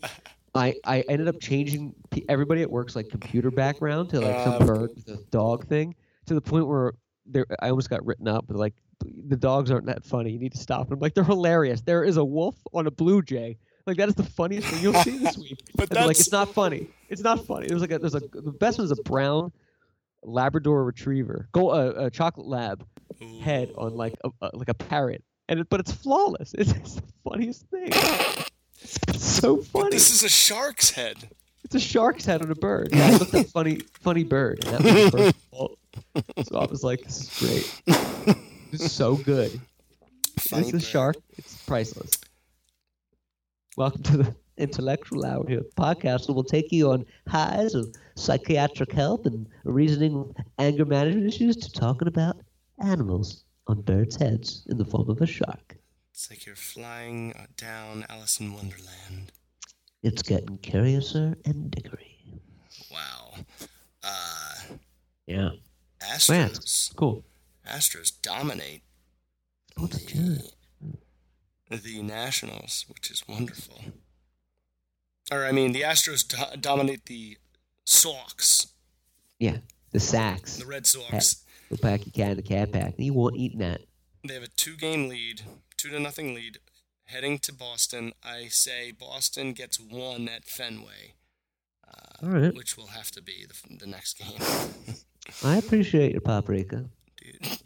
[0.55, 1.95] I, I ended up changing
[2.29, 5.95] everybody at work's like computer background to like some Uh, bird with a dog thing
[6.27, 6.95] to the point where
[7.27, 8.47] there I almost got written up.
[8.49, 8.75] But like
[9.29, 10.33] the dogs aren't that funny.
[10.33, 10.99] You need to stop them.
[10.99, 11.81] Like they're hilarious.
[11.83, 13.59] There is a wolf on a blue jay.
[13.87, 15.59] Like that is the funniest thing you'll see this week.
[15.75, 16.89] But And they're like that's- it's not funny.
[17.09, 17.73] It's not funny.
[17.73, 19.53] Was like a, there's a the best one is a brown
[20.23, 22.85] Labrador Retriever, go uh, a chocolate lab
[23.41, 26.53] head on like a, a like a parrot, and it, but it's flawless.
[26.59, 27.91] It's, it's the funniest thing.
[28.83, 29.91] It's so funny.
[29.91, 31.17] This is a shark's head.
[31.65, 32.89] It's a shark's head on a bird.
[32.95, 35.79] Yeah, I looked up funny funny bird, and that was the first result.
[36.49, 38.37] So I was like, this is great.
[38.71, 39.61] This is so good.
[40.39, 40.83] Funny this is bird.
[40.83, 41.17] shark.
[41.37, 42.11] It's priceless.
[43.77, 48.93] Welcome to the intellectual hour here podcast that will take you on highs of psychiatric
[48.93, 52.37] health and reasoning anger management issues to talking about
[52.83, 55.77] animals on birds' heads in the form of a shark.
[56.21, 59.33] It's like you're flying uh, down Alice in Wonderland.
[60.03, 62.19] It's getting curiouser and dickery.
[62.93, 63.37] Wow.
[64.05, 64.55] Uh,
[65.27, 65.49] Yeah.
[66.03, 66.95] Astros.
[66.95, 67.25] cool.
[67.67, 68.83] Astros dominate
[69.79, 70.43] Oh, good.
[71.71, 73.83] the Nationals, which is wonderful.
[75.33, 77.39] Or I mean, the Astros do- dominate the
[77.87, 78.67] Sox,
[79.39, 79.61] Yeah.
[79.93, 80.59] The sacks.
[80.59, 81.47] the Red Sox.
[81.71, 82.95] Go pack your cat in the cat pack.
[82.99, 83.81] You won't eat that.
[84.23, 85.41] They have a two-game lead,
[85.81, 86.59] two to nothing lead,
[87.07, 88.13] heading to Boston.
[88.23, 91.15] I say Boston gets one at Fenway,
[91.89, 92.55] uh, right.
[92.55, 94.43] which will have to be the, the next game.
[95.43, 96.85] I appreciate your paprika.
[97.17, 97.59] Dude,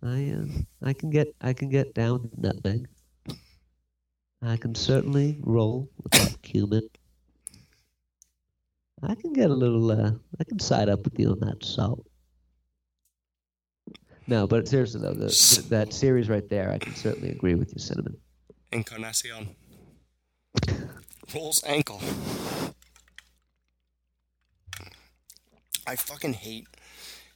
[0.00, 2.86] I uh, I can get I can get down with nutmeg.
[4.40, 6.88] I can certainly roll with that cumin.
[9.02, 9.90] I can get a little.
[9.90, 12.06] Uh, I can side up with you on that salt.
[14.28, 17.72] No, but seriously though, the, the, that series right there, I can certainly agree with
[17.72, 18.18] you, cinnamon.
[18.70, 19.56] Encarnacion
[21.34, 22.00] rolls ankle.
[25.86, 26.66] I fucking hate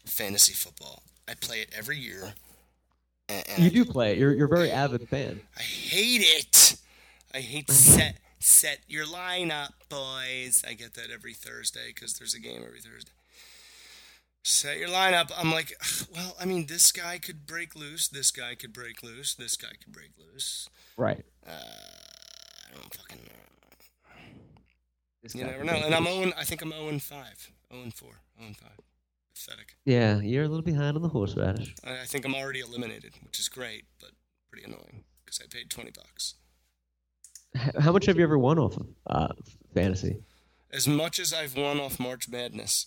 [0.05, 1.03] fantasy football.
[1.27, 2.35] I play it every year.
[3.31, 4.19] And, and You do play it.
[4.19, 5.41] You're you're a very avid fan.
[5.57, 6.77] I hate it.
[7.35, 10.63] I hate set set your lineup, boys.
[10.69, 13.13] I get that every Thursday because there's a game every Thursday.
[14.45, 15.31] Set your lineup.
[15.37, 15.73] I'm like,
[16.15, 18.09] well, I mean, this guy could break loose.
[18.09, 19.35] This guy could break loose.
[19.35, 20.69] This guy could break loose.
[20.97, 21.25] Right.
[21.47, 23.43] Uh, I don't fucking know.
[25.23, 25.75] This You never know.
[25.75, 26.05] And I'm.
[26.05, 27.51] 0 I think I'm 0 and 5.
[27.73, 28.09] 0 and 4.
[28.39, 28.71] 0 and 5.
[29.35, 29.77] Pathetic.
[29.85, 31.75] Yeah, you're a little behind on the horseradish.
[31.85, 34.11] I, I think I'm already eliminated, which is great, but
[34.51, 36.35] pretty annoying because I paid 20 bucks.
[37.81, 39.29] How much have you ever won off of uh,
[39.75, 40.23] fantasy?
[40.73, 42.87] As much as I've won off March Madness,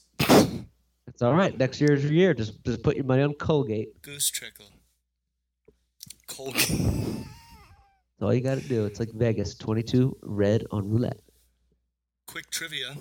[1.16, 1.58] It's all right.
[1.58, 2.34] Next year's your year.
[2.34, 4.02] Just just put your money on Colgate.
[4.02, 4.66] Goose Trickle,
[6.28, 6.68] Colgate.
[6.68, 8.84] That's all you got to do.
[8.86, 9.56] It's like Vegas.
[9.56, 11.22] Twenty-two red on roulette.
[12.28, 12.98] quick trivia.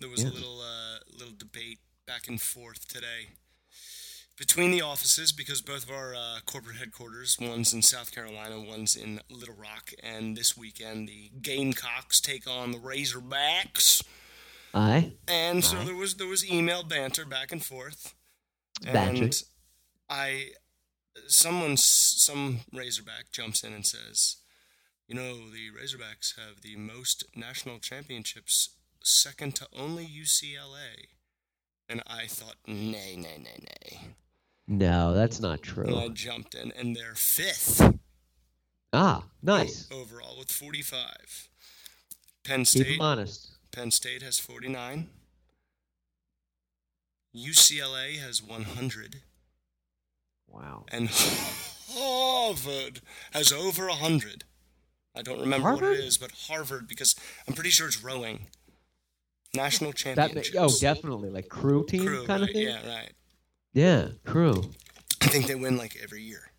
[0.00, 3.32] There was a little uh, little debate back and forth today
[4.38, 8.96] between the offices because both of our uh, corporate headquarters, one's in South Carolina, one's
[8.96, 14.02] in Little Rock, and this weekend the Gamecocks take on the Razorbacks.
[14.78, 15.12] Aye.
[15.26, 15.84] And so Aye.
[15.84, 18.14] there was there was email banter back and forth.
[18.82, 19.24] Banter.
[19.24, 19.42] And
[20.08, 20.50] I
[21.26, 24.36] someone some Razorback jumps in and says,
[25.08, 28.70] "You know, the Razorbacks have the most national championships,
[29.02, 31.08] second to only UCLA."
[31.88, 34.14] And I thought, "Nay, nay, nay, nay."
[34.66, 35.86] No, that's not true.
[35.86, 37.80] And I jumped in, and they're fifth
[38.92, 39.90] Ah, nice.
[39.90, 41.48] overall with 45.
[42.44, 42.84] Penn State.
[42.84, 43.57] Keep him honest.
[43.70, 45.08] Penn State has 49.
[47.36, 49.16] UCLA has 100.
[50.48, 50.84] Wow.
[50.90, 51.08] And
[51.90, 53.00] Harvard
[53.32, 54.44] has over 100.
[55.14, 57.14] I don't remember what it is, but Harvard, because
[57.46, 58.46] I'm pretty sure it's rowing.
[59.54, 60.54] National That championships.
[60.54, 62.50] ma- oh, definitely like crew team Crew, kind right?
[62.50, 62.66] of thing.
[62.68, 63.12] Yeah, right.
[63.72, 64.70] Yeah, crew.
[65.22, 66.50] I think they win like every year.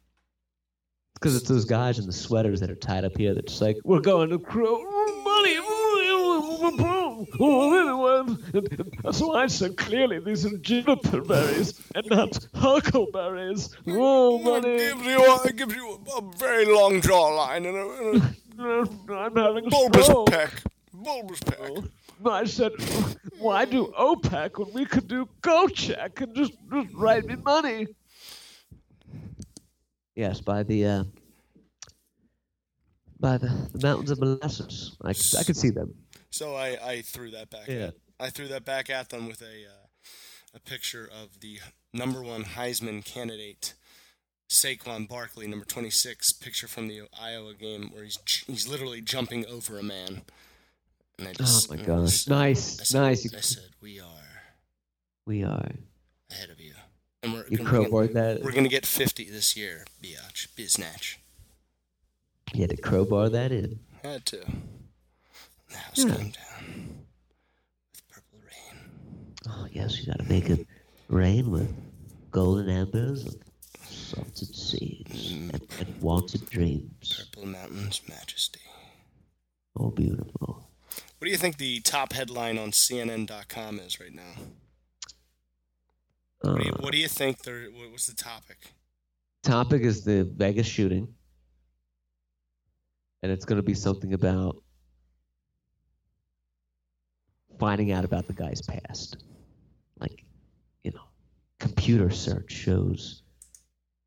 [1.13, 3.33] Because it's those guys in the sweaters that are tied up here.
[3.33, 4.83] That's like we're going to crew
[5.23, 5.57] money.
[9.11, 13.75] So I said clearly these are juniper berries and not huckleberries.
[13.87, 14.77] Oh, money.
[14.77, 19.65] gives you, it gives you a, a very long jawline and a, and I'm having
[19.65, 20.29] a a bulbous stroke.
[20.29, 20.51] peck.
[20.93, 21.59] Bulbous peck.
[22.25, 22.73] I said,
[23.39, 27.87] why do OPEC when we could do GoCheck and just, just write me money?
[30.15, 31.03] Yes, by the uh,
[33.19, 34.97] by the, the mountains of molasses.
[35.01, 35.93] I, I could see them.
[36.31, 37.67] So I, I threw that back.
[37.67, 37.87] Yeah.
[37.87, 39.87] At, I threw that back at them with a uh,
[40.55, 41.59] a picture of the
[41.93, 43.73] number one Heisman candidate,
[44.49, 46.31] Saquon Barkley, number twenty six.
[46.33, 50.21] Picture from the Iowa game where he's he's literally jumping over a man.
[51.17, 52.27] And I Oh just, my and I gosh!
[52.27, 53.33] Nice, I said, nice.
[53.35, 54.43] I said we are
[55.25, 55.71] we are.
[56.31, 56.73] ahead of you,
[57.23, 58.41] and we're You crowbarred that.
[58.41, 61.17] we're gonna get fifty this year, biatch, biznatch.
[62.53, 63.79] You had to crowbar that in.
[64.03, 64.45] Had to.
[65.73, 66.15] House Yeah.
[66.15, 67.05] came down
[67.91, 68.81] with purple rain.
[69.47, 70.67] Oh, yes, you gotta make it
[71.07, 71.73] rain with
[72.31, 73.43] golden embers and
[73.83, 77.25] salted seeds and, and wanted dreams.
[77.33, 78.59] Purple mountains, majesty.
[79.75, 80.69] Oh, beautiful.
[81.17, 84.33] What do you think the top headline on CNN.com is right now?
[86.41, 87.43] What do you, Uh, what do you think?
[87.43, 88.73] There, what was the topic?
[89.43, 91.13] topic is the Vegas shooting,
[93.23, 94.61] and it's going to be something about
[97.59, 99.17] finding out about the guy's past.
[99.99, 100.23] Like,
[100.83, 101.03] you know,
[101.59, 103.21] computer search shows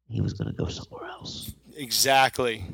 [0.09, 1.53] he was going to go somewhere else.
[1.77, 2.65] Exactly.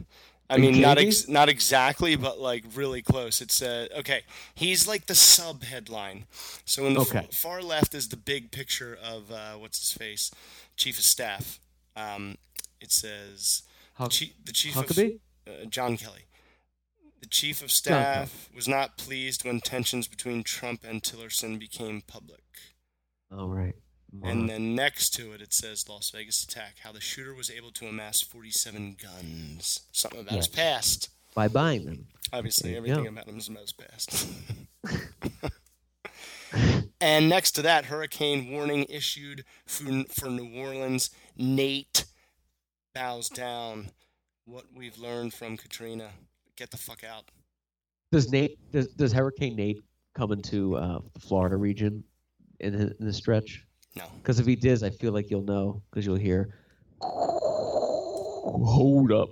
[0.50, 3.42] I Are mean, not ex- not exactly, but like really close.
[3.42, 4.22] It said, okay,
[4.54, 6.24] he's like the sub headline.
[6.64, 10.30] So in the f- far left is the big picture of uh, what's his face,
[10.74, 11.60] chief of staff.
[11.96, 12.36] Um,
[12.80, 13.62] it says
[13.94, 15.18] Huck- chi- the chief Huckabee?
[15.46, 16.22] of uh, John Kelly.
[17.20, 22.42] The chief of staff was not pleased when tensions between Trump and Tillerson became public.
[23.30, 23.74] Oh All right.
[24.22, 27.70] And then next to it, it says Las Vegas attack, how the shooter was able
[27.72, 29.80] to amass 47 guns.
[29.92, 30.54] Something about his Yes.
[30.56, 31.10] past.
[31.34, 32.06] by buying them.
[32.32, 33.10] Obviously, everything go.
[33.10, 34.26] about him is about his past.
[37.00, 41.10] and next to that, hurricane warning issued for, for New Orleans.
[41.36, 42.06] Nate
[42.94, 43.90] bows down.
[44.46, 46.12] What we've learned from Katrina.
[46.58, 47.30] Get the fuck out.
[48.10, 48.58] Does Nate?
[48.72, 49.80] Does Does Hurricane Nate
[50.16, 52.02] come into uh, the Florida region
[52.58, 53.64] in the, in the stretch?
[53.96, 54.02] No.
[54.16, 56.56] Because if he does, I feel like you'll know because you'll hear.
[58.60, 59.28] Hold up,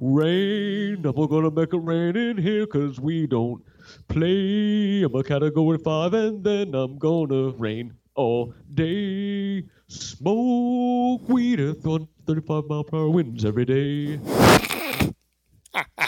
[0.00, 1.06] rain.
[1.06, 3.62] I'm gonna make it rain in here because we don't
[4.08, 5.04] play.
[5.04, 9.62] I'm a category five, and then I'm gonna rain all day.
[9.86, 14.18] Smoke weed at 135 mile per hour winds every day.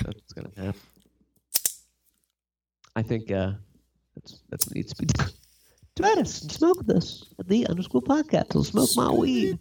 [0.04, 0.80] That's what's gonna happen.
[2.94, 3.52] I think uh,
[4.14, 5.30] that's that's what needs to be done.
[5.96, 8.54] Try us and smoke with us at the underscore podcast.
[8.54, 9.58] I'll smoke my weed.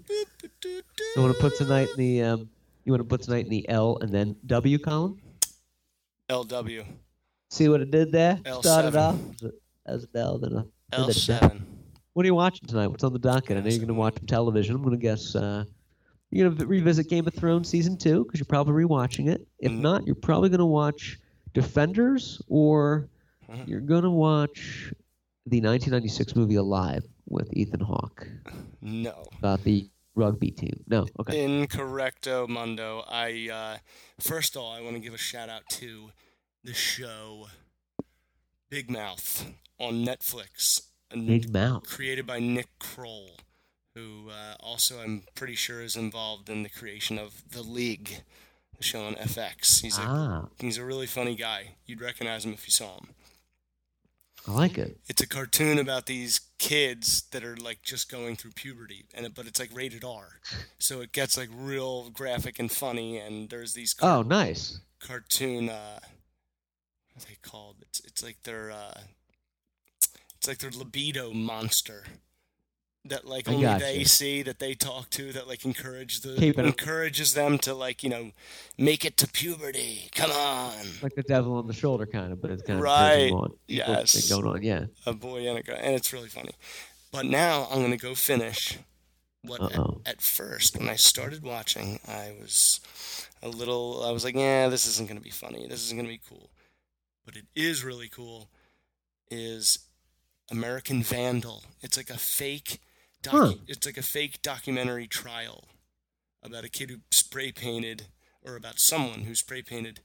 [0.63, 2.49] You want to put tonight in the um,
[2.83, 5.21] you want to put tonight in the L and then W column?
[6.29, 6.85] LW.
[7.49, 8.39] See what it did there?
[8.59, 8.97] Started L7.
[8.97, 9.51] off as a-
[9.87, 11.13] as an L, then a then a W.
[11.13, 11.61] L7.
[12.13, 12.87] What are you watching tonight?
[12.87, 13.57] What's on the docket?
[13.57, 14.75] I know you're going to watch some television.
[14.75, 15.65] I'm going to guess uh,
[16.35, 19.47] you're to revisit Game of Thrones season two because you're probably rewatching it.
[19.59, 19.79] If Mm.
[19.79, 21.17] not, you're probably going to watch
[21.53, 23.09] Defenders or
[23.49, 23.67] Mhm.
[23.67, 24.91] you're going to watch
[25.45, 28.27] the 1996 movie Alive with Ethan Hawke
[28.81, 29.23] No.
[29.37, 30.83] about the rugby team.
[30.87, 31.45] No, okay.
[31.47, 33.03] Incorrecto mundo.
[33.07, 33.77] I uh,
[34.19, 36.11] first of all, I want to give a shout out to
[36.63, 37.47] the show
[38.69, 39.45] Big Mouth
[39.79, 40.81] on Netflix.
[41.11, 41.83] Big Mouth.
[41.87, 43.37] Created by Nick Kroll,
[43.95, 48.21] who uh, also I'm pretty sure is involved in the creation of The League,
[48.77, 49.81] the show on FX.
[49.81, 51.75] He's a Ah, he's a really funny guy.
[51.85, 53.07] You'd recognize him if you saw him.
[54.47, 54.99] I like it.
[55.07, 59.33] It's a cartoon about these kids that are like just going through puberty, and it,
[59.33, 60.39] but it's like rated R,
[60.77, 63.17] so it gets like real graphic and funny.
[63.17, 64.79] And there's these Oh, nice.
[64.99, 65.99] cartoon uh
[67.13, 68.99] what are they called it's it's like their uh
[70.35, 72.03] it's like their libido monster
[73.07, 77.57] that like only they see that they talk to that like encourage the encourages them
[77.59, 78.31] to like you know
[78.77, 80.09] make it to puberty.
[80.13, 80.73] Come on.
[81.03, 83.31] Like the devil on the shoulder kind of, but it's kind of Right.
[83.67, 84.29] Yes.
[84.29, 84.63] going on.
[84.63, 84.85] Yeah.
[85.05, 86.51] a boy and a girl and it's really funny.
[87.11, 88.77] But now i'm gonna go finish
[89.43, 92.81] what at, at first when i started watching i was
[93.43, 95.67] a little i was like yeah this isn't gonna be funny.
[95.67, 96.49] This isn't gonna be cool.
[97.23, 98.49] But it is really cool
[99.29, 99.79] is
[100.51, 101.63] american vandal.
[101.81, 102.79] It's like a fake
[103.29, 103.53] docu- Huh.
[103.67, 105.65] it's like a fake documentary trial
[106.43, 108.03] about a kid who spray painted
[108.43, 110.01] or about someone who spray painted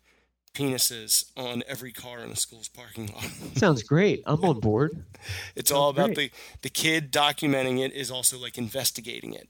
[0.55, 3.25] penises on every car in the school's parking lot
[3.57, 4.23] Sounds great.
[4.27, 5.05] I'm on board.
[5.57, 6.33] it's all about great.
[6.33, 9.49] the the kid documenting it is also like investigating it,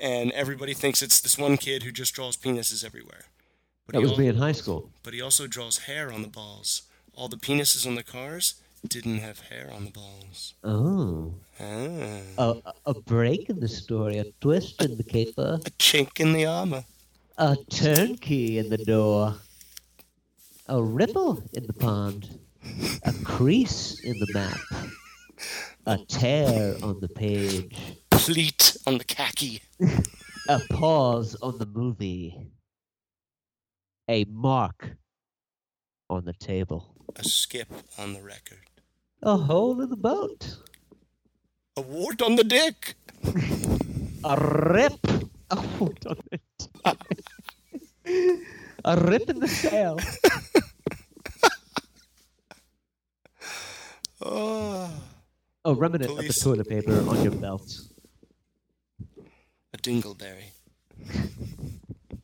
[0.00, 3.24] and everybody thinks it's this one kid who just draws penises everywhere.
[3.86, 4.90] But That was al- me in high school.
[5.02, 6.82] But he also draws hair on the balls.
[7.14, 8.54] All the penises on the cars
[8.88, 10.54] didn't have hair on the balls.
[10.64, 11.34] Oh.
[11.60, 12.20] Ah.
[12.38, 16.46] A, a break in the story, a twist in the caper, A chink in the
[16.46, 16.84] armor.
[17.38, 19.34] a turnkey in the door,
[20.68, 22.38] a ripple in the pond,
[23.04, 24.58] a crease in the map,
[25.86, 27.76] a tear on the page,
[28.12, 29.62] A Pleat on the khaki.
[30.48, 32.50] a pause on the movie,
[34.08, 34.96] a mark
[36.08, 38.69] on the table, A skip on the record.
[39.22, 40.56] A hole in the boat,
[41.76, 42.94] A wart on the dick.
[44.24, 45.00] a rip,
[45.50, 46.42] Oh, don't it.
[48.84, 49.98] a rip in the sail.
[54.22, 54.90] Oh.
[55.64, 56.28] Oh, remnant Police.
[56.28, 57.80] of the toilet paper on your belt.
[59.74, 60.50] A dingleberry.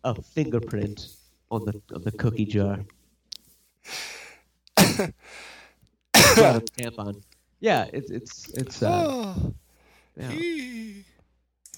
[0.05, 1.09] A fingerprint
[1.51, 2.81] on the on the cookie jar.
[6.43, 7.23] Got a tampon.
[7.61, 9.55] Yeah, it's it's it's uh, Oh.
[10.17, 10.93] yeah.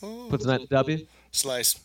[0.02, 0.26] Oh.
[0.30, 1.06] Puts an at W.
[1.32, 1.80] Slice.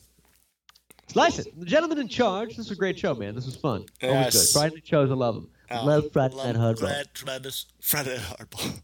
[1.08, 1.60] Slice it.
[1.60, 2.50] The gentleman in charge.
[2.50, 3.36] This was a great show, man.
[3.36, 3.86] This was fun.
[4.02, 4.50] Always good.
[4.54, 5.50] Friday night shows, I love them.
[5.72, 6.80] Oh, Love Friday Night Hardball.
[6.80, 7.50] Friday- Friday-
[7.82, 8.82] Friday Night Hardball.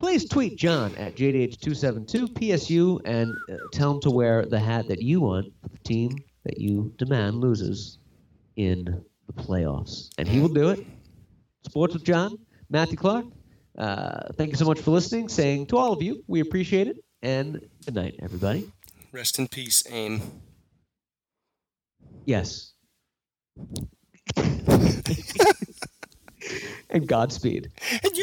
[0.00, 5.20] Please tweet Jon at JDH272PSU and uh, tell him to wear the hat that you
[5.20, 7.98] want for the team that you demand loses
[8.56, 8.84] in
[9.26, 10.10] the playoffs.
[10.18, 10.84] And he will do it.
[11.66, 12.38] Sports with Jon,
[12.70, 13.26] Matthew Clark.
[13.76, 15.28] Uh, thank you so much for listening.
[15.28, 16.96] Saying to all of you, we appreciate it.
[17.22, 18.70] And good night, everybody.
[19.12, 20.20] Rest in peace, AIM.
[22.24, 22.72] Yes.
[26.90, 27.70] and Godspeed.
[27.90, 28.14] And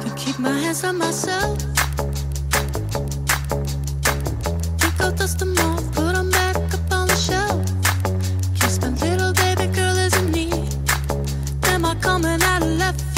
[0.00, 1.69] Can keep my hands on myself.
[12.00, 13.09] Coming out of left